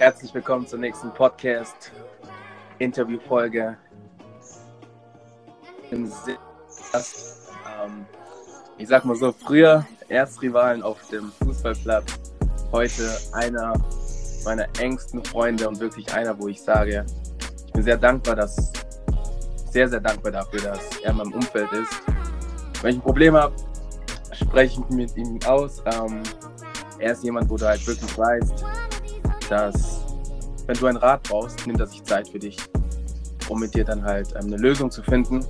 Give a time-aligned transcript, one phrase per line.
[0.00, 3.76] Herzlich willkommen zur nächsten Podcast-Interview-Folge.
[5.92, 6.10] Ähm,
[8.78, 12.18] ich sag mal so, früher Erstrivalen auf dem Fußballplatz,
[12.72, 13.74] heute einer
[14.46, 17.04] meiner engsten Freunde und wirklich einer, wo ich sage,
[17.66, 18.72] ich bin sehr dankbar, dass
[19.70, 21.92] sehr, sehr dankbar dafür, dass er in meinem Umfeld ist.
[22.80, 23.54] Wenn ich ein Problem habe,
[24.32, 25.82] spreche ich mit ihm aus.
[25.84, 26.22] Ähm,
[26.98, 28.64] er ist jemand, wo du halt wirklich weißt,
[29.50, 30.04] dass
[30.66, 32.56] wenn du einen Rat brauchst, nimmt er sich Zeit für dich,
[33.48, 35.44] um mit dir dann halt ähm, eine Lösung zu finden.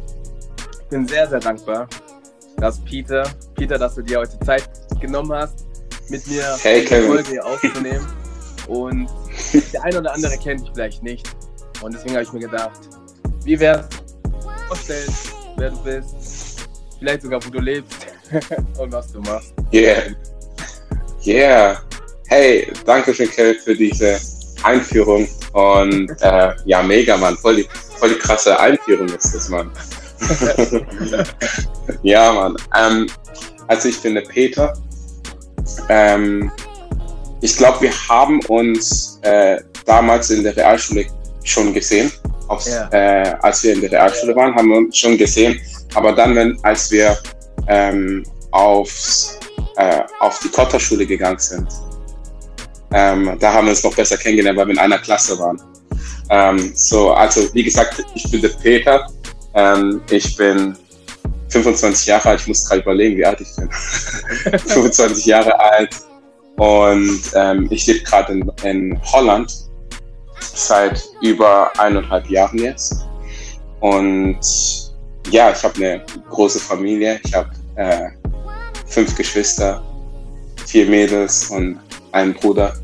[0.83, 1.89] Ich bin sehr, sehr dankbar,
[2.57, 4.69] dass Peter, Peter, dass du dir heute Zeit
[5.01, 5.67] genommen hast,
[6.09, 8.07] mit mir hey, die Folge aufzunehmen.
[8.67, 9.09] Und
[9.73, 11.29] der eine oder andere kennt dich vielleicht nicht.
[11.83, 12.81] Und deswegen habe ich mir gedacht,
[13.45, 15.15] wie wäre es vorstellen,
[15.57, 18.07] wer du bist, vielleicht sogar wo du lebst
[18.79, 19.53] und was du machst.
[19.73, 20.15] Yeah.
[21.25, 21.90] Yeah.
[22.31, 24.21] Hey, danke schön, Kel, für diese
[24.63, 25.29] Einführung.
[25.53, 27.37] Und äh, ja, mega, Mann.
[27.37, 29.69] Voll die, voll die krasse Einführung ist das, Mann.
[32.05, 32.57] ja, Mann.
[32.79, 33.09] Ähm,
[33.67, 34.73] also ich bin der Peter.
[35.89, 36.53] Ähm,
[37.41, 41.07] ich glaube, wir haben uns äh, damals in der Realschule
[41.43, 42.13] schon gesehen.
[42.47, 42.89] Aufs, ja.
[42.93, 45.61] äh, als wir in der Realschule waren, haben wir uns schon gesehen.
[45.95, 47.19] Aber dann, wenn, als wir
[47.67, 48.23] ähm,
[48.53, 49.37] aufs,
[49.75, 51.67] äh, auf die Kotterschule gegangen sind,
[52.93, 55.61] ähm, da haben wir uns noch besser kennengelernt, weil wir in einer Klasse waren.
[56.31, 59.07] Ähm, so, also wie gesagt, ich bin der Peter.
[59.55, 60.77] Ähm, ich bin
[61.49, 62.41] 25 Jahre alt.
[62.41, 63.71] Ich muss gerade überlegen, wie alt ich bin.
[64.59, 65.91] 25 Jahre alt.
[66.57, 69.53] Und ähm, ich lebe gerade in, in Holland
[70.41, 73.07] seit über eineinhalb Jahren jetzt.
[73.81, 74.39] Und
[75.31, 77.21] ja, ich habe eine große Familie.
[77.25, 78.11] Ich habe äh,
[78.87, 79.83] fünf Geschwister,
[80.67, 81.81] vier Mädels und
[82.13, 82.75] einen Bruder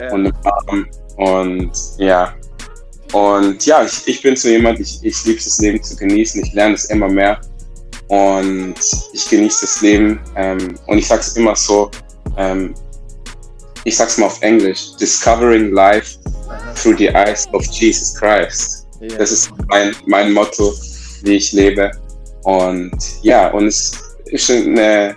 [0.00, 0.12] ja.
[0.12, 0.34] und eine
[0.66, 0.86] Mom.
[1.16, 2.34] Und ja,
[3.12, 6.42] und ja, ich, ich bin so jemand, ich, ich liebe das Leben zu genießen.
[6.44, 7.40] Ich lerne es immer mehr
[8.08, 8.74] und
[9.12, 10.20] ich genieße das Leben.
[10.36, 11.90] Ähm, und ich sage es immer so,
[12.36, 12.74] ähm,
[13.84, 16.18] ich sag's mal auf Englisch, Discovering Life
[16.74, 18.86] through the eyes of Jesus Christ.
[19.00, 19.16] Yeah.
[19.16, 20.74] Das ist mein, mein Motto,
[21.22, 21.90] wie ich lebe.
[22.44, 22.92] Und
[23.22, 23.92] ja, und es
[24.26, 25.16] ist eine,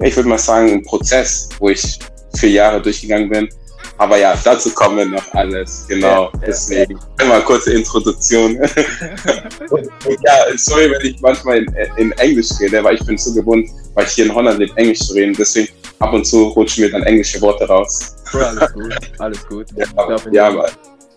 [0.00, 1.98] ich würde mal sagen, ein Prozess, wo ich
[2.36, 3.48] für Jahre durchgegangen bin.
[3.98, 5.86] Aber ja, dazu kommen wir noch alles.
[5.88, 6.24] Genau.
[6.24, 6.98] Ja, Deswegen ja.
[7.18, 8.56] einmal kurze Introduktion.
[8.56, 14.04] ja, sorry, wenn ich manchmal in, in, Englisch rede, weil ich bin so gewohnt, weil
[14.04, 15.34] ich hier in Holland lebe, Englisch zu reden.
[15.38, 15.68] Deswegen
[15.98, 18.16] ab und zu rutschen mir dann englische Worte raus.
[18.32, 19.66] alles gut, alles gut.
[19.76, 20.66] Ja, glaub, in, ja,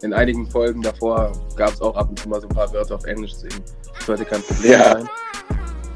[0.01, 2.95] in einigen Folgen davor gab es auch ab und zu mal so ein paar Wörter
[2.95, 3.63] auf Englisch, deswegen
[4.05, 4.93] sollte kein Problem ja.
[4.93, 5.09] sein.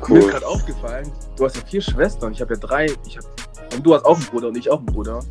[0.08, 0.18] Cool.
[0.18, 3.24] Mir ist gerade aufgefallen, du hast ja vier Schwestern, ich habe ja drei, ich hab,
[3.74, 5.22] und du hast auch einen Bruder und ich auch einen Bruder.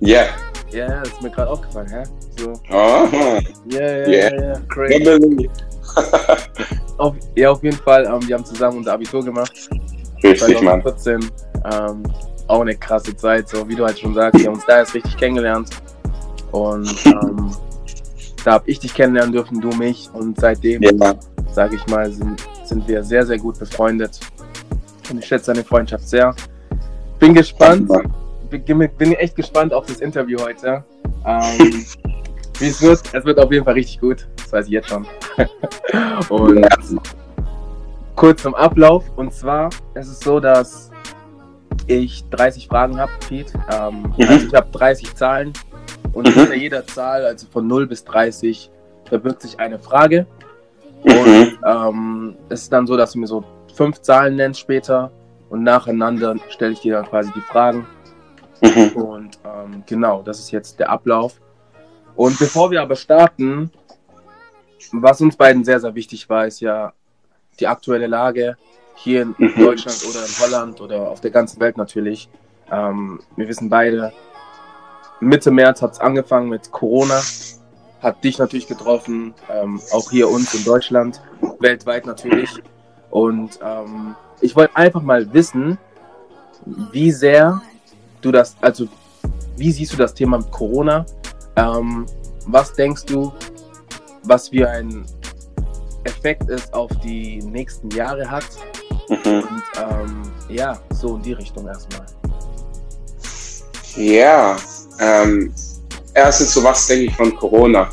[0.00, 0.22] Ja.
[0.22, 0.49] Yeah.
[0.72, 2.02] Ja, das ist mir gerade aufgefallen, hä?
[2.38, 2.52] So.
[2.68, 3.40] Aha.
[3.68, 5.50] Ja, ja, ja, ja, crazy.
[6.98, 9.68] auf, ja, auf jeden Fall, ähm, wir haben zusammen unser Abitur gemacht.
[10.22, 11.30] Richtig, 2014, Mann.
[11.64, 12.02] Ähm,
[12.46, 14.94] auch eine krasse Zeit, so wie du halt schon sagst, wir haben uns da jetzt
[14.94, 15.70] richtig kennengelernt.
[16.52, 17.54] Und ähm,
[18.44, 20.08] da habe ich dich kennenlernen dürfen, du mich.
[20.12, 21.14] Und seitdem, ja.
[21.52, 24.18] sage ich mal, sind, sind wir sehr, sehr gut befreundet.
[25.10, 26.34] Und ich schätze deine Freundschaft sehr.
[27.18, 27.90] Bin gespannt,
[28.50, 30.84] bin echt gespannt auf das Interview heute.
[31.24, 31.84] Ähm,
[32.58, 34.28] wie es wird, es wird auf jeden Fall richtig gut.
[34.36, 35.06] Das weiß ich jetzt schon.
[36.28, 36.66] und
[38.16, 39.04] kurz zum Ablauf.
[39.16, 40.90] Und zwar ist es so, dass
[41.86, 43.52] ich 30 Fragen habe, Pete.
[43.72, 44.28] Ähm, mhm.
[44.28, 45.52] Also ich habe 30 Zahlen
[46.12, 46.32] und mhm.
[46.32, 48.70] hinter jeder Zahl, also von 0 bis 30,
[49.04, 50.26] verbirgt sich eine Frage.
[51.04, 51.12] Mhm.
[51.12, 53.44] Und ähm, es ist dann so, dass du mir so
[53.74, 55.10] fünf Zahlen nennst später
[55.48, 57.86] und nacheinander stelle ich dir dann quasi die Fragen.
[58.60, 58.96] Mhm.
[58.96, 61.40] Und ähm, genau, das ist jetzt der Ablauf.
[62.14, 63.70] Und bevor wir aber starten,
[64.92, 66.92] was uns beiden sehr, sehr wichtig war, ist ja
[67.58, 68.56] die aktuelle Lage
[68.94, 69.54] hier in mhm.
[69.56, 72.28] Deutschland oder in Holland oder auf der ganzen Welt natürlich.
[72.70, 74.12] Ähm, wir wissen beide,
[75.20, 77.20] Mitte März hat es angefangen mit Corona,
[78.02, 81.20] hat dich natürlich getroffen, ähm, auch hier uns in Deutschland,
[81.58, 82.50] weltweit natürlich.
[83.10, 85.78] Und ähm, ich wollte einfach mal wissen,
[86.64, 87.60] wie sehr
[88.20, 88.86] du das, also
[89.56, 91.04] wie siehst du das Thema mit Corona?
[91.56, 92.06] Ähm,
[92.46, 93.32] was denkst du,
[94.24, 95.04] was für ein
[96.04, 98.44] Effekt es auf die nächsten Jahre hat?
[99.08, 99.16] Mhm.
[99.24, 102.06] Und ähm, ja, so in die Richtung erstmal.
[103.96, 104.56] Ja,
[105.00, 105.52] ähm,
[106.14, 107.90] erstens, so was denke ich von Corona?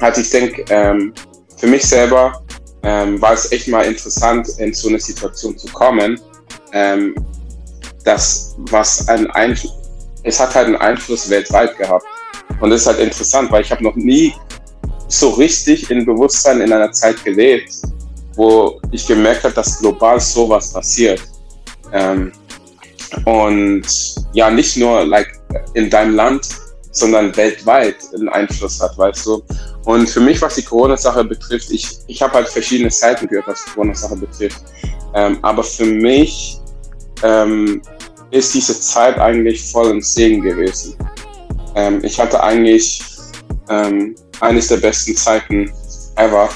[0.00, 1.14] Also ich denke, ähm,
[1.56, 2.42] für mich selber
[2.82, 6.20] ähm, war es echt mal interessant, in so eine Situation zu kommen,
[6.72, 7.14] ähm,
[8.06, 9.74] das was einen Einfluss,
[10.22, 12.04] es hat halt einen Einfluss weltweit gehabt.
[12.60, 14.32] Und das ist halt interessant, weil ich habe noch nie
[15.08, 17.72] so richtig in Bewusstsein in einer Zeit gelebt,
[18.34, 21.20] wo ich gemerkt habe, dass global sowas passiert.
[21.92, 22.32] Ähm,
[23.24, 23.86] und
[24.32, 25.28] ja, nicht nur like
[25.74, 26.48] in deinem Land,
[26.92, 29.42] sondern weltweit einen Einfluss hat, weißt du.
[29.84, 33.64] Und für mich, was die Corona-Sache betrifft, ich, ich habe halt verschiedene Seiten gehört, was
[33.64, 34.62] die Corona-Sache betrifft.
[35.14, 36.58] Ähm, aber für mich
[37.22, 37.82] ähm,
[38.36, 40.96] ist diese Zeit eigentlich voll im Segen gewesen.
[41.74, 43.00] Ähm, ich hatte eigentlich
[43.68, 45.72] ähm, eines der besten Zeiten
[46.16, 46.48] ever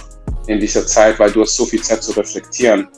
[0.46, 2.88] in dieser Zeit, weil du hast so viel Zeit zu reflektieren,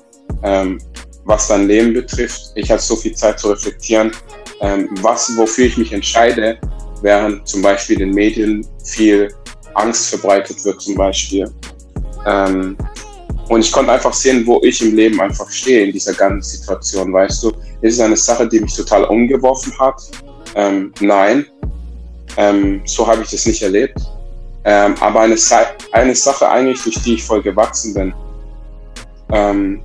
[0.43, 0.79] ähm,
[1.25, 2.53] was dein Leben betrifft.
[2.55, 4.13] Ich hatte so viel Zeit zu reflektieren,
[4.61, 6.59] ähm, was, wofür ich mich entscheide,
[7.03, 9.33] während zum Beispiel in den Medien viel
[9.75, 11.51] Angst verbreitet wird zum Beispiel.
[12.27, 12.77] Ähm,
[13.49, 17.13] und ich konnte einfach sehen, wo ich im Leben einfach stehe in dieser ganzen Situation,
[17.13, 17.53] weißt du.
[17.83, 20.01] Ist es eine Sache, die mich total umgeworfen hat?
[20.55, 21.47] Ähm, nein,
[22.37, 23.99] ähm, so habe ich das nicht erlebt.
[24.65, 25.37] Ähm, aber eine,
[25.93, 28.15] eine Sache eigentlich, durch die ich voll gewachsen bin.
[29.33, 29.83] Ähm,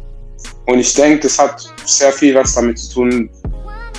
[0.67, 3.29] und ich denke, das hat sehr viel was damit zu tun,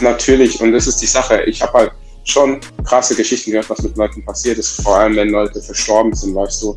[0.00, 0.60] natürlich.
[0.60, 1.42] Und das ist die Sache.
[1.42, 1.92] Ich habe halt
[2.24, 6.34] schon krasse Geschichten gehört, was mit Leuten passiert ist, vor allem wenn Leute verstorben sind,
[6.34, 6.76] weißt du,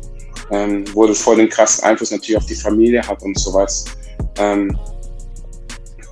[0.50, 3.84] ähm, wo das voll den krassen Einfluss natürlich auf die Familie hat und sowas.
[4.38, 4.76] Ähm,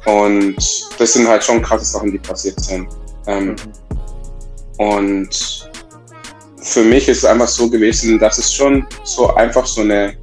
[0.06, 0.56] und
[0.98, 2.88] das sind halt schon krasse Sachen, die passiert sind.
[3.26, 3.56] Ähm.
[4.78, 5.70] Und
[6.62, 10.16] für mich ist es einfach so gewesen, dass es schon so einfach so eine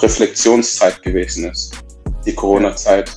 [0.00, 1.72] Reflexionszeit gewesen ist,
[2.26, 3.10] die Corona-Zeit.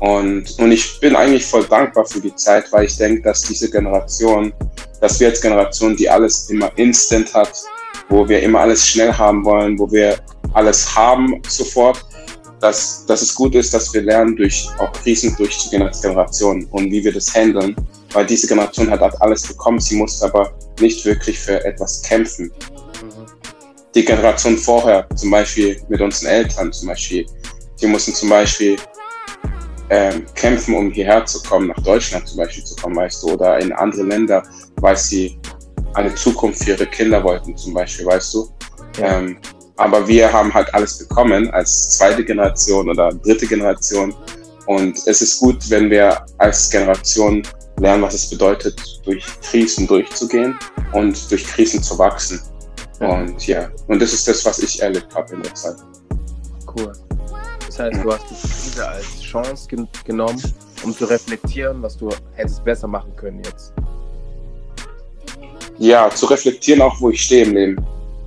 [0.00, 3.70] Und, und ich bin eigentlich voll dankbar für die Zeit, weil ich denke, dass diese
[3.70, 4.52] Generation,
[5.02, 7.52] dass wir als Generation, die alles immer instant hat,
[8.08, 10.18] wo wir immer alles schnell haben wollen, wo wir
[10.54, 12.04] alles haben sofort,
[12.60, 16.90] dass, dass es gut ist, dass wir lernen, durch auch Krisen durchzugehen als Generation und
[16.90, 17.74] wie wir das handeln.
[18.12, 22.52] Weil diese Generation hat halt alles bekommen, sie musste aber nicht wirklich für etwas kämpfen.
[23.02, 23.26] Mhm.
[23.94, 27.26] Die Generation vorher, zum Beispiel mit unseren Eltern, zum Beispiel,
[27.80, 28.76] die mussten zum Beispiel
[29.88, 33.58] ähm, kämpfen, um hierher zu kommen, nach Deutschland zum Beispiel zu kommen, weißt du, oder
[33.58, 34.42] in andere Länder,
[34.76, 35.38] weil sie
[35.94, 38.48] eine Zukunft für ihre Kinder wollten, zum Beispiel, weißt du.
[38.98, 39.18] Ja.
[39.18, 39.38] Ähm,
[39.80, 44.14] aber wir haben halt alles bekommen als zweite Generation oder dritte Generation.
[44.66, 47.42] Und es ist gut, wenn wir als Generation
[47.78, 50.58] lernen, was es bedeutet, durch Krisen durchzugehen
[50.92, 52.38] und durch Krisen zu wachsen.
[53.00, 55.76] Und ja, und das ist das, was ich erlebt habe in der Zeit.
[56.76, 56.92] Cool.
[57.66, 60.42] Das heißt, du hast die Krise als Chance gen genommen,
[60.84, 63.72] um zu reflektieren, was du hättest besser machen können jetzt.
[65.78, 67.86] Ja, zu reflektieren auch, wo ich stehe im Leben.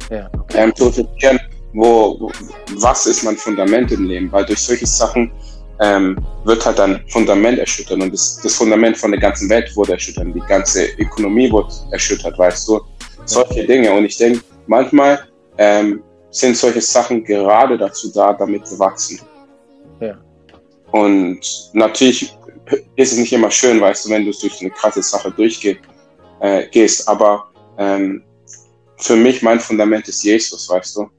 [0.09, 0.63] Ja, okay.
[0.63, 1.39] ähm, zu reflektieren,
[1.73, 2.31] wo,
[2.77, 5.31] was ist mein Fundament im Leben, weil durch solche Sachen
[5.79, 9.93] ähm, wird halt ein Fundament erschüttert und das, das, Fundament von der ganzen Welt wurde
[9.93, 12.81] erschüttert, die ganze Ökonomie wurde erschüttert, weißt du,
[13.25, 13.91] solche Dinge.
[13.91, 15.19] Und ich denke, manchmal
[15.57, 19.19] ähm, sind solche Sachen gerade dazu da, damit zu wachsen.
[19.99, 20.17] Ja.
[20.91, 21.39] Und
[21.73, 22.37] natürlich
[22.95, 25.79] ist es nicht immer schön, weißt du, wenn du durch eine krasse Sache durchgehst.
[26.41, 27.03] Äh.
[27.07, 27.45] Aber
[27.77, 28.23] ähm,
[29.03, 31.09] für mich, mein Fundament ist Jesus, weißt du.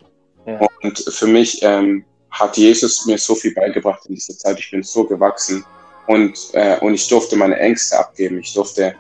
[0.47, 0.61] Ja.
[0.83, 4.59] Und für mich ähm, hat Jesus mir so viel beigebracht in dieser Zeit.
[4.59, 5.65] Ich bin so gewachsen
[6.06, 8.39] und, äh, und ich durfte meine Ängste abgeben.
[8.39, 8.94] Ich durfte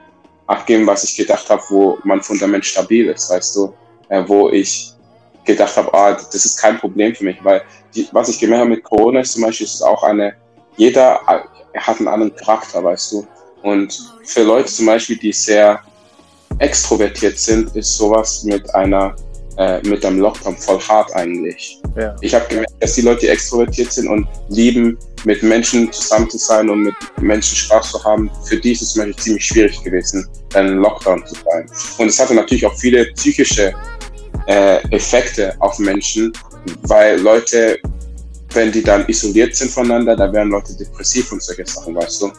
[0.46, 3.74] abgeben, was ich gedacht habe, wo mein Fundament stabil ist, weißt du,
[4.08, 4.92] äh, wo ich
[5.44, 7.62] gedacht habe, ah, das ist kein Problem für mich, weil
[7.94, 10.34] die, was ich gemerkt habe mit Corona ist zum Beispiel, ist auch eine,
[10.76, 13.26] jeder hat einen anderen Charakter, weißt du.
[13.62, 15.82] Und für Leute zum Beispiel, die sehr
[16.58, 19.14] extrovertiert sind, ist sowas mit einer
[19.56, 21.80] äh, mit einem Lockdown voll hart eigentlich.
[21.96, 22.16] Ja.
[22.20, 26.38] Ich habe gemerkt, dass die Leute, die extrovertiert sind und lieben, mit Menschen zusammen zu
[26.38, 29.82] sein und mit Menschen Spaß zu haben, für die ist es zum Beispiel ziemlich schwierig
[29.82, 31.66] gewesen, einen Lockdown zu sein.
[31.98, 33.72] Und es hatte natürlich auch viele psychische
[34.46, 36.32] äh, Effekte auf Menschen,
[36.82, 37.78] weil Leute,
[38.52, 42.32] wenn die dann isoliert sind voneinander, da werden Leute depressiv und solche Sachen, weißt du.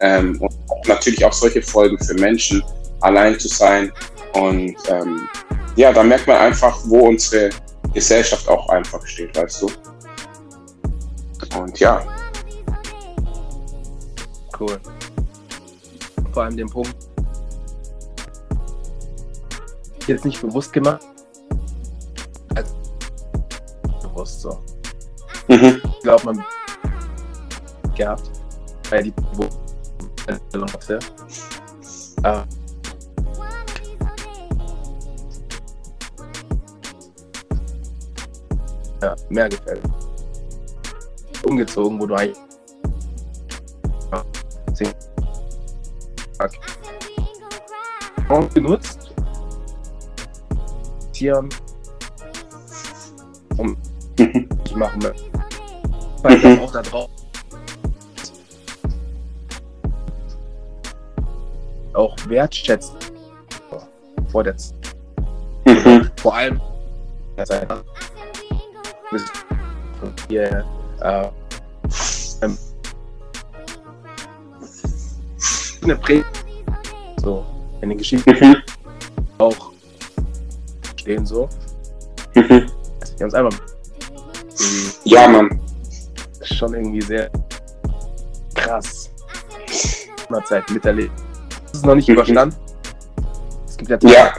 [0.00, 0.52] Ähm, und
[0.86, 2.62] natürlich auch solche Folgen für Menschen,
[3.04, 3.92] allein zu sein.
[4.34, 5.28] Und ähm,
[5.76, 7.50] ja, da merkt man einfach, wo unsere
[7.92, 9.70] Gesellschaft auch einfach steht, weißt du.
[11.58, 12.04] Und ja.
[14.58, 14.80] Cool.
[16.32, 16.94] Vor allem den Punkt,
[20.06, 21.02] jetzt nicht bewusst gemacht,
[22.54, 22.74] als
[24.02, 24.58] bewusst so.
[25.48, 25.80] Mhm.
[25.84, 26.44] Ich glaube, man
[27.94, 28.30] gehabt,
[28.90, 30.98] weil die Bewusstsein hatte.
[32.22, 32.44] ja,
[39.28, 39.82] mehr gefällt.
[41.44, 42.38] Umgezogen, wo du eigentlich
[48.54, 49.04] genutzt
[51.14, 51.48] investieren,
[53.56, 53.76] um
[54.18, 55.14] ich machen will.
[56.22, 57.10] Weil ich auch da drauf
[61.92, 63.12] auch wertschätzt
[64.30, 64.74] vor der Z
[65.66, 66.10] Mhm.
[66.20, 66.60] vor allem
[69.22, 70.64] Zeit hier
[71.00, 71.28] äh,
[75.82, 76.22] eine Prä
[77.22, 77.44] so
[77.80, 78.56] in den Geschichten Mhm.
[79.38, 79.70] auch
[80.96, 81.48] stehen so
[82.34, 82.70] Mhm.
[83.28, 83.58] es einfach
[85.04, 85.60] Ja, Mann.
[86.42, 87.30] schon irgendwie sehr
[88.54, 89.10] krass
[90.44, 91.12] Zeit miterlebt.
[91.66, 92.14] Das ist noch nicht Mhm.
[92.14, 92.56] überstanden.
[93.66, 94.32] Es gibt ja, Ja.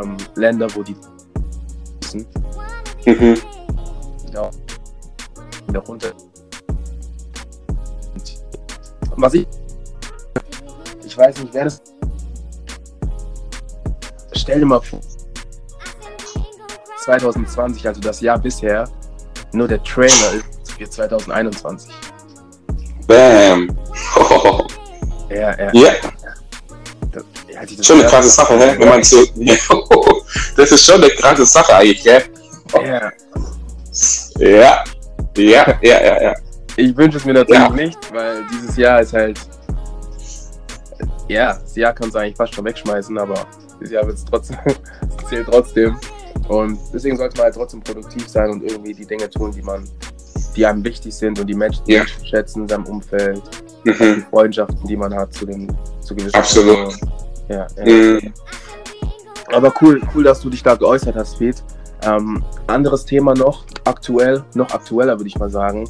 [0.00, 0.96] ähm, Länder, wo die
[3.06, 3.36] Mhm.
[5.72, 6.12] Ja, wieder runter.
[9.10, 9.46] Und was ich,
[11.04, 11.80] ich weiß nicht, wer das.
[14.34, 15.00] Stell dir mal vor,
[17.04, 18.88] 2020, also das Jahr bisher,
[19.52, 21.92] nur der Trailer ist für 2021.
[23.06, 23.76] Bam.
[24.16, 24.64] Oh.
[25.28, 25.70] Ja, ja.
[25.72, 25.92] Ja,
[27.10, 28.74] Das, ja, schon eine krasse Sache, hä?
[28.78, 29.24] Wenn man so.
[30.56, 32.22] Das ist schon eine krasse Sache eigentlich, gell?
[32.74, 33.12] Ja,
[34.38, 34.84] Ja.
[35.36, 36.34] Ja, ja, ja, ja.
[36.76, 37.70] ich wünsche es mir natürlich Ja.
[37.70, 39.38] nicht, weil dieses Jahr ist halt.
[41.28, 43.46] Ja, das Jahr kannst du eigentlich fast schon wegschmeißen, aber
[43.80, 45.96] dieses Jahr wird es trotzdem, es zählt trotzdem.
[46.48, 49.88] Und deswegen sollte man halt trotzdem produktiv sein und irgendwie die Dinge tun, die man,
[50.56, 52.00] die einem wichtig sind und die Menschen, die Ja.
[52.00, 53.40] Menschen schätzen in seinem Umfeld,
[53.84, 54.26] die Mhm.
[54.30, 56.76] Freundschaften, die man hat zu den zu gewissen Absolut.
[56.76, 57.12] Personen.
[57.48, 57.84] Ja, ja.
[58.20, 58.32] Mhm.
[59.52, 61.62] Aber cool, cool, dass du dich da geäußert hast, Fed.
[62.04, 65.88] Ähm, anderes Thema noch, aktuell, noch aktueller würde ich mal sagen.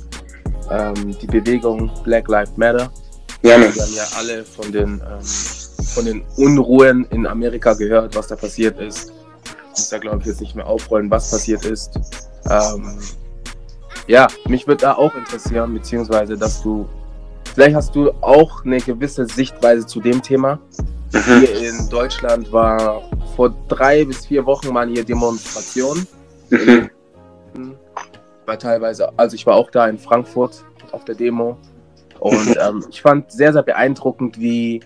[0.71, 2.91] Ähm, die Bewegung Black Lives Matter.
[3.43, 3.59] Ja.
[3.59, 5.23] Wir haben ja alle von den, ähm,
[5.95, 9.13] von den Unruhen in Amerika gehört, was da passiert ist.
[9.45, 11.99] Ich muss da, glaube ich, jetzt nicht mehr aufrollen, was passiert ist.
[12.49, 12.99] Ähm,
[14.07, 16.89] ja, mich würde da auch interessieren, beziehungsweise, dass du,
[17.55, 20.59] vielleicht hast du auch eine gewisse Sichtweise zu dem Thema.
[21.13, 21.41] Mhm.
[21.41, 23.03] Hier in Deutschland war
[23.37, 26.07] vor drei bis vier Wochen mal hier Demonstration.
[26.51, 26.91] Mhm.
[28.47, 31.59] War teilweise, also ich war auch da in Frankfurt auf der Demo.
[32.19, 34.81] Und ähm, ich fand sehr, sehr beeindruckend, wie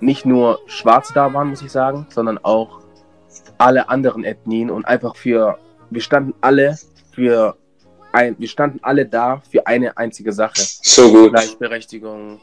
[0.00, 2.80] nicht nur Schwarze da waren, muss ich sagen, sondern auch
[3.58, 5.58] alle anderen Ethnien und einfach für,
[5.90, 6.78] wir standen alle
[7.12, 7.56] für
[8.12, 10.60] ein, wir standen alle da für eine einzige Sache.
[10.60, 11.32] So gut.
[11.32, 12.40] Gleichberechtigung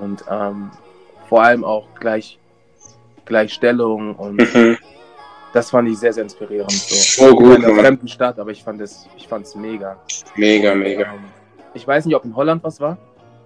[0.00, 0.70] und ähm,
[1.28, 2.38] vor allem auch gleich,
[3.28, 4.76] Gleichstellung und Mhm.
[5.52, 6.72] das fand ich sehr, sehr inspirierend.
[6.72, 7.26] So.
[7.26, 9.96] So gut, in einer fremden Stadt, aber ich fand es, ich fand es mega.
[10.36, 11.02] Mega, mega.
[11.02, 11.24] Ähm,
[11.74, 12.96] Ich weiß nicht, ob in Holland was war.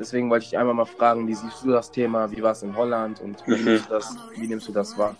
[0.00, 2.30] Deswegen wollte ich einmal mal fragen, wie siehst du das Thema?
[2.30, 3.64] Wie war es in Holland und wie, Mhm.
[3.64, 5.14] nimmst du das, wie nimmst du das wahr?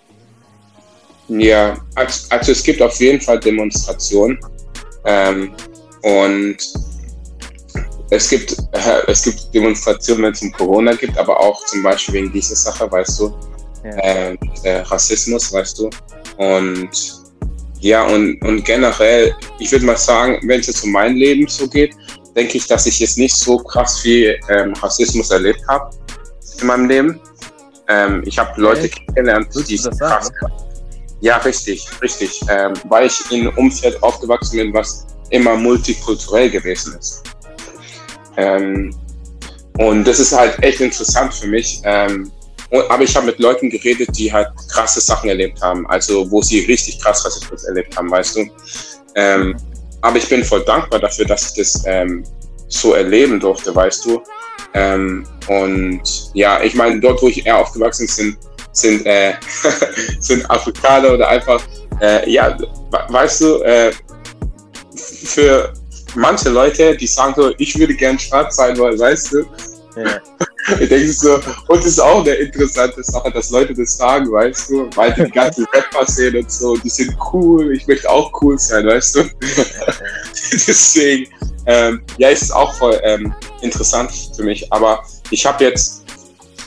[1.29, 4.39] Ja, also, also es gibt auf jeden Fall Demonstrationen.
[5.05, 5.53] Ähm,
[6.03, 6.57] und
[8.11, 12.15] es gibt, äh, es gibt Demonstrationen, wenn es um Corona gibt, aber auch zum Beispiel
[12.15, 13.33] wegen dieser Sache, weißt du,
[13.85, 13.91] Ja.
[13.97, 15.91] äh, äh, Rassismus, weißt du.
[16.37, 16.91] Und
[17.81, 21.69] ja, und, und generell, ich würde mal sagen, wenn es jetzt um mein Leben so
[21.69, 21.95] geht,
[22.37, 25.91] denke ich, dass ich jetzt nicht so krass viel ähm, Rassismus erlebt habe
[26.61, 27.21] in meinem Leben.
[27.89, 29.07] Ähm, ich habe Leute Echt?
[29.07, 30.35] kennengelernt, die krass sagen?
[31.21, 32.41] ja, richtig, richtig.
[32.49, 37.23] Ähm, weil ich in einem Umfeld aufgewachsen bin, was immer multikulturell gewesen ist.
[38.37, 38.95] Ähm,
[39.79, 41.81] und das ist halt echt interessant für mich.
[41.85, 42.31] Ähm,
[42.73, 46.43] und, aber ich habe mit Leuten geredet, die halt krasse Sachen erlebt haben, also wo
[46.43, 48.47] sie richtig krass Rassismus erlebt haben, weißt du.
[49.15, 49.57] Ähm,
[50.01, 52.25] aber ich bin voll dankbar dafür, dass ich das ähm,
[52.69, 54.23] so erleben durfte, weißt du.
[54.75, 56.03] Ähm, und
[56.35, 58.37] ja, ich meine, dort, wo ich eher aufgewachsen bin,
[58.73, 59.35] sind, äh,
[60.21, 61.63] sind Afrikaner oder einfach,
[62.01, 63.93] äh, ja, we- weißt du, äh,
[64.97, 65.73] für
[66.15, 69.45] manche Leute, die sagen so, ich würde gern schwarz sein wollen, weißt du,
[69.97, 70.21] Ja.
[70.81, 74.71] ich denke so, und das ist auch eine interessante Sache, dass Leute das sagen, weißt
[74.71, 78.59] du, weil die ganzen Rapper sehen und so, die sind cool, ich möchte auch cool
[78.59, 79.25] sein, weißt du.
[80.53, 81.33] Deswegen,
[81.67, 86.03] ähm, ja, ist es auch voll ähm, interessant für mich, aber ich habe jetzt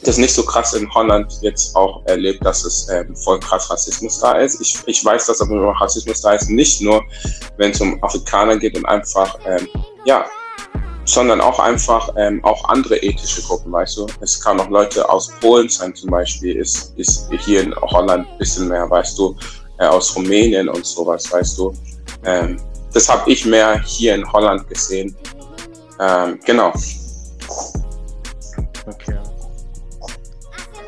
[0.04, 4.20] das nicht so krass in Holland jetzt auch erlebt, dass es ähm, voll krass Rassismus
[4.20, 4.62] da ist.
[4.62, 7.04] Ich, ich weiß, dass aber Rassismus da ist, nicht nur,
[7.58, 9.68] wenn es um Afrikaner geht und einfach, ähm,
[10.06, 10.26] ja,
[11.06, 14.08] sondern auch einfach ähm, auch andere ethische Gruppen, weißt du.
[14.22, 18.38] Es kann auch Leute aus Polen sein zum Beispiel, ist, ist hier in Holland ein
[18.38, 19.36] bisschen mehr, weißt du,
[19.80, 21.74] äh, aus Rumänien und sowas, weißt du.
[22.24, 22.58] Ähm,
[22.92, 25.16] das habe ich mehr hier in Holland gesehen.
[26.00, 26.74] Ähm, genau.
[28.88, 29.18] Okay.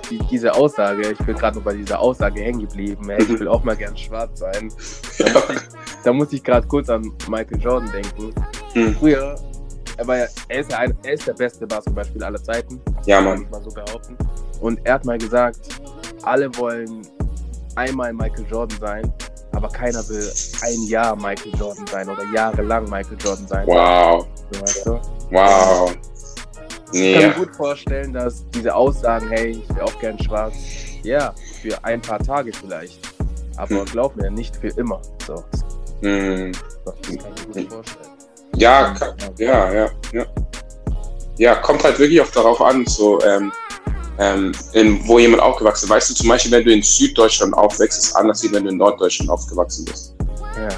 [0.10, 3.10] Die, diese Aussage, ich bin gerade noch bei dieser Aussage hängen geblieben.
[3.10, 4.72] Ey, ich will auch mal gern schwarz sein.
[5.18, 5.60] Da muss ich,
[6.04, 8.34] da muss ich gerade kurz an Michael Jordan denken.
[8.74, 8.96] Hm.
[8.96, 9.36] Früher,
[9.98, 12.82] er, war ja, er, ist ja ein, er ist der beste Basketballspieler aller Zeiten.
[13.06, 13.34] Ja, Mann.
[13.34, 14.18] Kann ich mal so behaupten.
[14.62, 15.60] Und er hat mal gesagt,
[16.24, 17.02] alle wollen
[17.76, 19.14] einmal Michael Jordan sein,
[19.54, 23.68] aber keiner will ein Jahr Michael Jordan sein oder jahrelang Michael Jordan sein.
[23.68, 24.28] Wow.
[24.52, 25.02] So, weißt du?
[25.32, 25.98] Wow.
[26.94, 27.16] Nee.
[27.16, 30.56] Ich kann mir gut vorstellen, dass diese Aussagen, hey, ich wäre auch gern schwarz,
[31.04, 33.00] ja, für ein paar Tage vielleicht.
[33.58, 33.86] Aber hm.
[33.86, 35.02] glaub mir, nicht für immer.
[35.26, 35.44] So.
[36.02, 36.52] Hm.
[36.86, 38.07] Das kann ich mir gut vorstellen.
[38.58, 38.96] Ja,
[39.38, 40.26] ja, ja, ja.
[41.38, 43.52] Ja, kommt halt wirklich auch darauf an, so, ähm,
[44.18, 45.90] ähm, in, wo jemand aufgewachsen ist.
[45.90, 48.72] Weißt du, zum Beispiel, wenn du in Süddeutschland aufwächst, ist es anders, als wenn du
[48.72, 50.16] in Norddeutschland aufgewachsen bist.
[50.56, 50.70] Ja,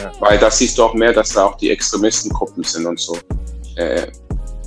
[0.00, 0.12] ja.
[0.20, 3.18] Weil da siehst du auch mehr, dass da auch die Extremistengruppen sind und so.
[3.74, 4.06] Äh,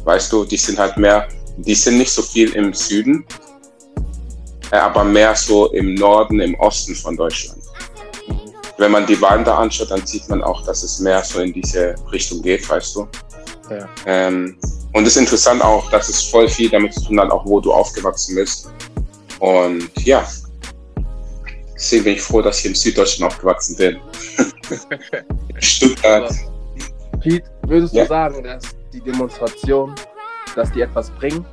[0.04, 3.26] weißt du, die sind halt mehr, die sind nicht so viel im Süden,
[4.72, 7.57] äh, aber mehr so im Norden, im Osten von Deutschland.
[8.78, 11.54] Wenn man die Wahlen da anschaut, dann sieht man auch, dass es mehr so in
[11.54, 13.08] diese Richtung geht, weißt du.
[13.70, 13.90] Ja.
[14.06, 14.58] Ähm,
[14.94, 17.60] und es ist interessant auch, dass es voll viel damit zu tun hat, auch wo
[17.60, 18.70] du aufgewachsen bist.
[19.40, 20.26] Und ja,
[21.74, 23.98] deswegen bin ich froh, dass ich im Süddeutschen aufgewachsen bin.
[25.60, 26.34] Stuttgart.
[27.20, 28.04] Pete, würdest ja?
[28.04, 29.96] du sagen, dass die Demonstration,
[30.56, 31.46] dass die etwas bringen?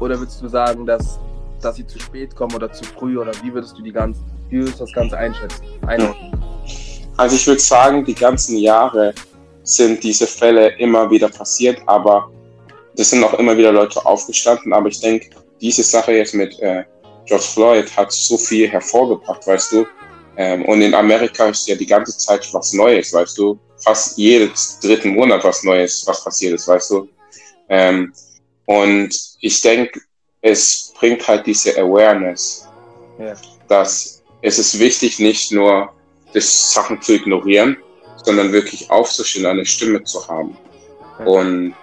[0.00, 1.18] Oder würdest du sagen, dass,
[1.60, 3.18] dass sie zu spät kommen oder zu früh?
[3.18, 5.64] Oder wie würdest du die ganze, wie würdest du das Ganze einschätzen?
[5.86, 6.39] Einordnen?
[7.20, 9.12] Also ich würde sagen, die ganzen Jahre
[9.62, 12.30] sind diese Fälle immer wieder passiert, aber
[12.96, 14.72] es sind auch immer wieder Leute aufgestanden.
[14.72, 15.28] Aber ich denke,
[15.60, 16.82] diese Sache jetzt mit äh,
[17.26, 19.86] George Floyd hat so viel hervorgebracht, weißt du.
[20.38, 23.58] Ähm, und in Amerika ist ja die ganze Zeit was Neues, weißt du.
[23.84, 24.50] Fast jeden
[24.82, 27.06] dritten Monat was Neues, was passiert ist, weißt du.
[27.68, 28.14] Ähm,
[28.64, 30.00] und ich denke,
[30.40, 32.66] es bringt halt diese Awareness,
[33.18, 33.34] ja.
[33.68, 35.92] dass es ist wichtig, nicht nur
[36.32, 37.76] das Sachen zu ignorieren,
[38.24, 40.56] sondern wirklich aufzustehen, eine Stimme zu haben.
[41.24, 41.74] Und,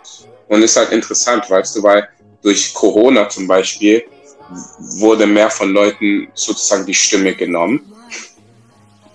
[0.48, 2.08] und ist halt interessant, weißt du, weil
[2.42, 4.04] durch Corona zum Beispiel
[5.00, 7.94] wurde mehr von Leuten sozusagen die Stimme genommen.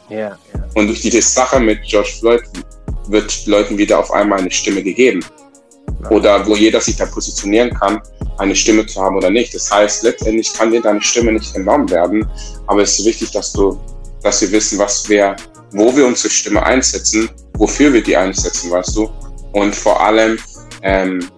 [0.08, 0.38] Ja, ja.
[0.74, 2.42] Und durch diese Sache mit George Floyd
[3.08, 5.24] wird Leuten wieder auf einmal eine Stimme gegeben.
[6.10, 8.00] Oder wo jeder sich da positionieren kann,
[8.38, 9.54] eine Stimme zu haben oder nicht.
[9.54, 12.28] Das heißt, letztendlich kann dir deine Stimme nicht genommen werden,
[12.66, 13.80] aber es ist wichtig, dass du,
[14.22, 15.36] dass wir wissen, was wir
[15.72, 19.10] wo wir unsere Stimme einsetzen, wofür wir die einsetzen, weißt du?
[19.52, 20.38] Und vor allem,
[20.82, 21.28] ähm,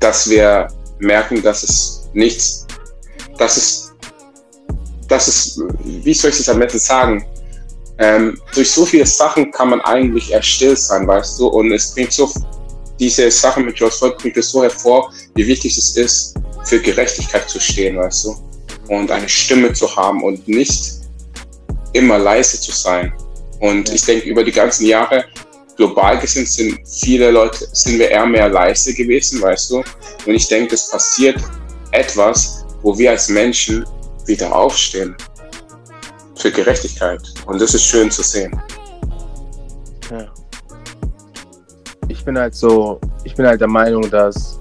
[0.00, 2.66] dass wir merken, dass es nichts,
[3.38, 3.92] dass es,
[5.08, 7.26] dass es, wie soll ich es am besten sagen?
[7.98, 11.48] Ähm, durch so viele Sachen kann man eigentlich erst still sein, weißt du?
[11.48, 12.30] Und es bringt so,
[12.98, 17.48] diese Sache mit George Floyd bringt es so hervor, wie wichtig es ist, für Gerechtigkeit
[17.48, 18.36] zu stehen, weißt du?
[18.88, 20.99] Und eine Stimme zu haben und nicht
[21.92, 23.12] immer leise zu sein.
[23.60, 23.94] Und ja.
[23.94, 25.24] ich denke, über die ganzen Jahre
[25.76, 29.76] global gesehen sind viele Leute, sind wir eher mehr leise gewesen, weißt du?
[30.26, 31.36] Und ich denke, es passiert
[31.92, 33.84] etwas, wo wir als Menschen
[34.26, 35.16] wieder aufstehen
[36.36, 37.20] für Gerechtigkeit.
[37.46, 38.60] Und das ist schön zu sehen.
[40.10, 40.26] Ja.
[42.08, 44.58] Ich bin halt so, ich bin halt der Meinung, dass,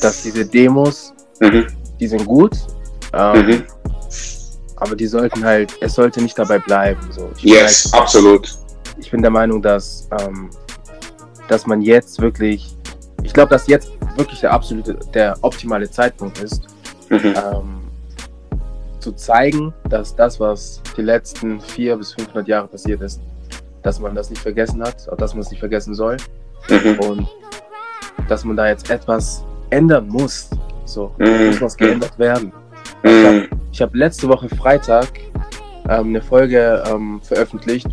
[0.00, 1.66] dass diese Demos, mhm.
[2.00, 2.52] die sind gut.
[3.12, 3.75] Ähm, mhm
[4.76, 7.00] aber die sollten halt, es sollte nicht dabei bleiben.
[7.10, 7.30] So.
[7.36, 8.54] Ich yes, halt, absolut.
[8.98, 10.50] Ich bin der Meinung, dass, ähm,
[11.48, 12.76] dass man jetzt wirklich,
[13.22, 16.66] ich glaube, dass jetzt wirklich der absolute, der optimale Zeitpunkt ist,
[17.10, 17.34] mhm.
[17.34, 17.80] ähm,
[19.00, 23.20] zu zeigen, dass das, was die letzten vier bis 500 Jahre passiert ist,
[23.82, 26.16] dass man das nicht vergessen hat, auch dass man es nicht vergessen soll
[26.68, 26.98] mhm.
[27.00, 27.28] und
[28.28, 30.50] dass man da jetzt etwas ändern muss.
[30.84, 31.46] So, mhm.
[31.46, 32.52] muss was geändert werden.
[33.02, 33.48] Mhm.
[33.72, 35.20] Ich habe letzte Woche Freitag
[35.88, 37.86] ähm, eine Folge ähm, veröffentlicht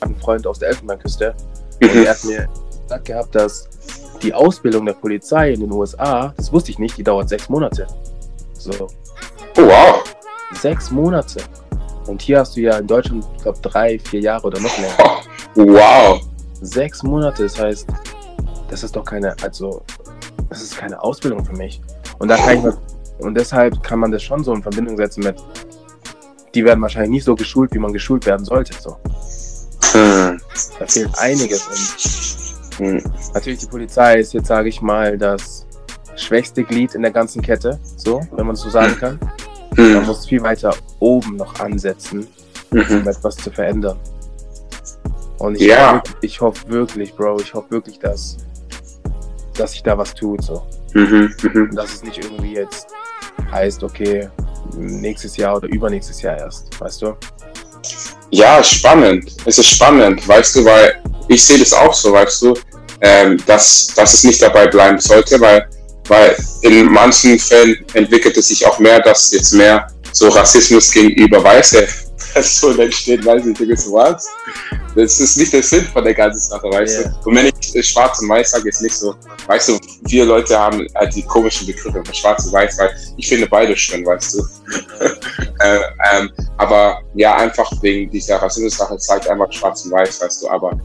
[0.00, 1.34] an einen Freund aus der Elfenbeinküste.
[1.80, 1.88] Mhm.
[1.88, 2.48] Und er hat mir
[2.82, 3.68] gesagt gehabt, dass
[4.22, 7.86] die Ausbildung der Polizei in den USA, das wusste ich nicht, die dauert sechs Monate.
[8.54, 8.72] So.
[9.56, 10.04] Oh, wow.
[10.54, 11.40] Sechs Monate.
[12.06, 14.90] Und hier hast du ja in Deutschland, ich glaube, drei, vier Jahre oder noch mehr.
[15.54, 16.20] wow.
[16.60, 17.86] Sechs Monate, das heißt,
[18.70, 19.82] das ist doch keine, also,
[20.48, 21.80] das ist keine Ausbildung für mich.
[22.18, 22.76] Und da kann ich mir
[23.18, 25.36] und deshalb kann man das schon so in Verbindung setzen mit,
[26.54, 28.74] die werden wahrscheinlich nicht so geschult, wie man geschult werden sollte.
[28.80, 28.96] So.
[29.92, 30.40] Hm.
[30.78, 32.54] Da fehlt einiges.
[32.78, 33.02] Hm.
[33.32, 35.66] natürlich die Polizei ist jetzt, sage ich mal, das
[36.14, 39.18] schwächste Glied in der ganzen Kette, so, wenn man es so sagen kann.
[39.76, 39.94] Hm.
[39.94, 42.26] Man muss viel weiter oben noch ansetzen,
[42.70, 42.84] mhm.
[42.90, 43.98] um etwas zu verändern.
[45.38, 45.96] Und ich, ja.
[45.96, 48.38] hoffe, ich hoffe wirklich, Bro, ich hoffe wirklich, dass,
[49.56, 50.42] dass sich da was tut.
[50.42, 50.66] So.
[50.94, 51.74] Mhm, mh.
[51.74, 52.88] Dass es nicht irgendwie jetzt
[53.56, 54.28] heißt, okay,
[54.76, 57.16] nächstes Jahr oder übernächstes Jahr erst, weißt du?
[58.30, 59.36] Ja, spannend.
[59.44, 62.54] Es ist spannend, weißt du, weil ich sehe das auch so, weißt du,
[63.00, 65.68] ähm, dass, dass es nicht dabei bleiben sollte, weil,
[66.08, 71.42] weil in manchen Fällen entwickelt es sich auch mehr, dass jetzt mehr so Rassismus gegenüber
[71.42, 71.86] Weiße
[72.36, 74.28] Person entsteht, weiß ich nicht, was.
[74.94, 77.14] Das ist nicht der Sinn von der ganzen Sache, weißt yeah.
[77.22, 77.30] du.
[77.30, 79.14] Und wenn ich schwarz und weiß sage, ist nicht so,
[79.46, 83.26] weißt du, viele Leute haben halt die komischen Begriffe von schwarz und weiß, weil ich
[83.26, 84.46] finde beide schön, weißt du.
[85.60, 85.80] äh,
[86.12, 90.78] ähm, aber ja, einfach wegen dieser Rassismus-Sache zeigt einfach schwarz und weiß, weißt du, aber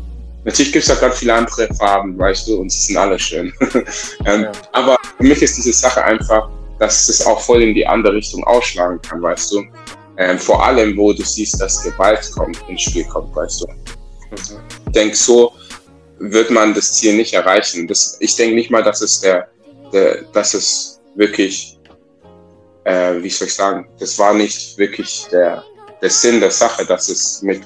[0.43, 3.53] Natürlich gibt es auch ganz viele andere Farben, weißt du, und sie sind alle schön.
[4.25, 4.51] ähm, ja.
[4.71, 8.43] Aber für mich ist diese Sache einfach, dass es auch voll in die andere Richtung
[8.45, 9.63] ausschlagen kann, weißt du.
[10.21, 13.67] Ähm, vor allem, wo du siehst, dass Gewalt kommt, ins Spiel kommt, weißt du.
[13.67, 14.61] Mhm.
[14.85, 15.53] Ich denke, so
[16.19, 17.87] wird man das Ziel nicht erreichen.
[17.87, 19.47] Das, ich denke nicht mal, dass es der,
[19.91, 21.79] der dass es wirklich,
[22.83, 25.63] äh, wie soll ich sagen, das war nicht wirklich der,
[25.99, 27.63] der Sinn der Sache, dass es mit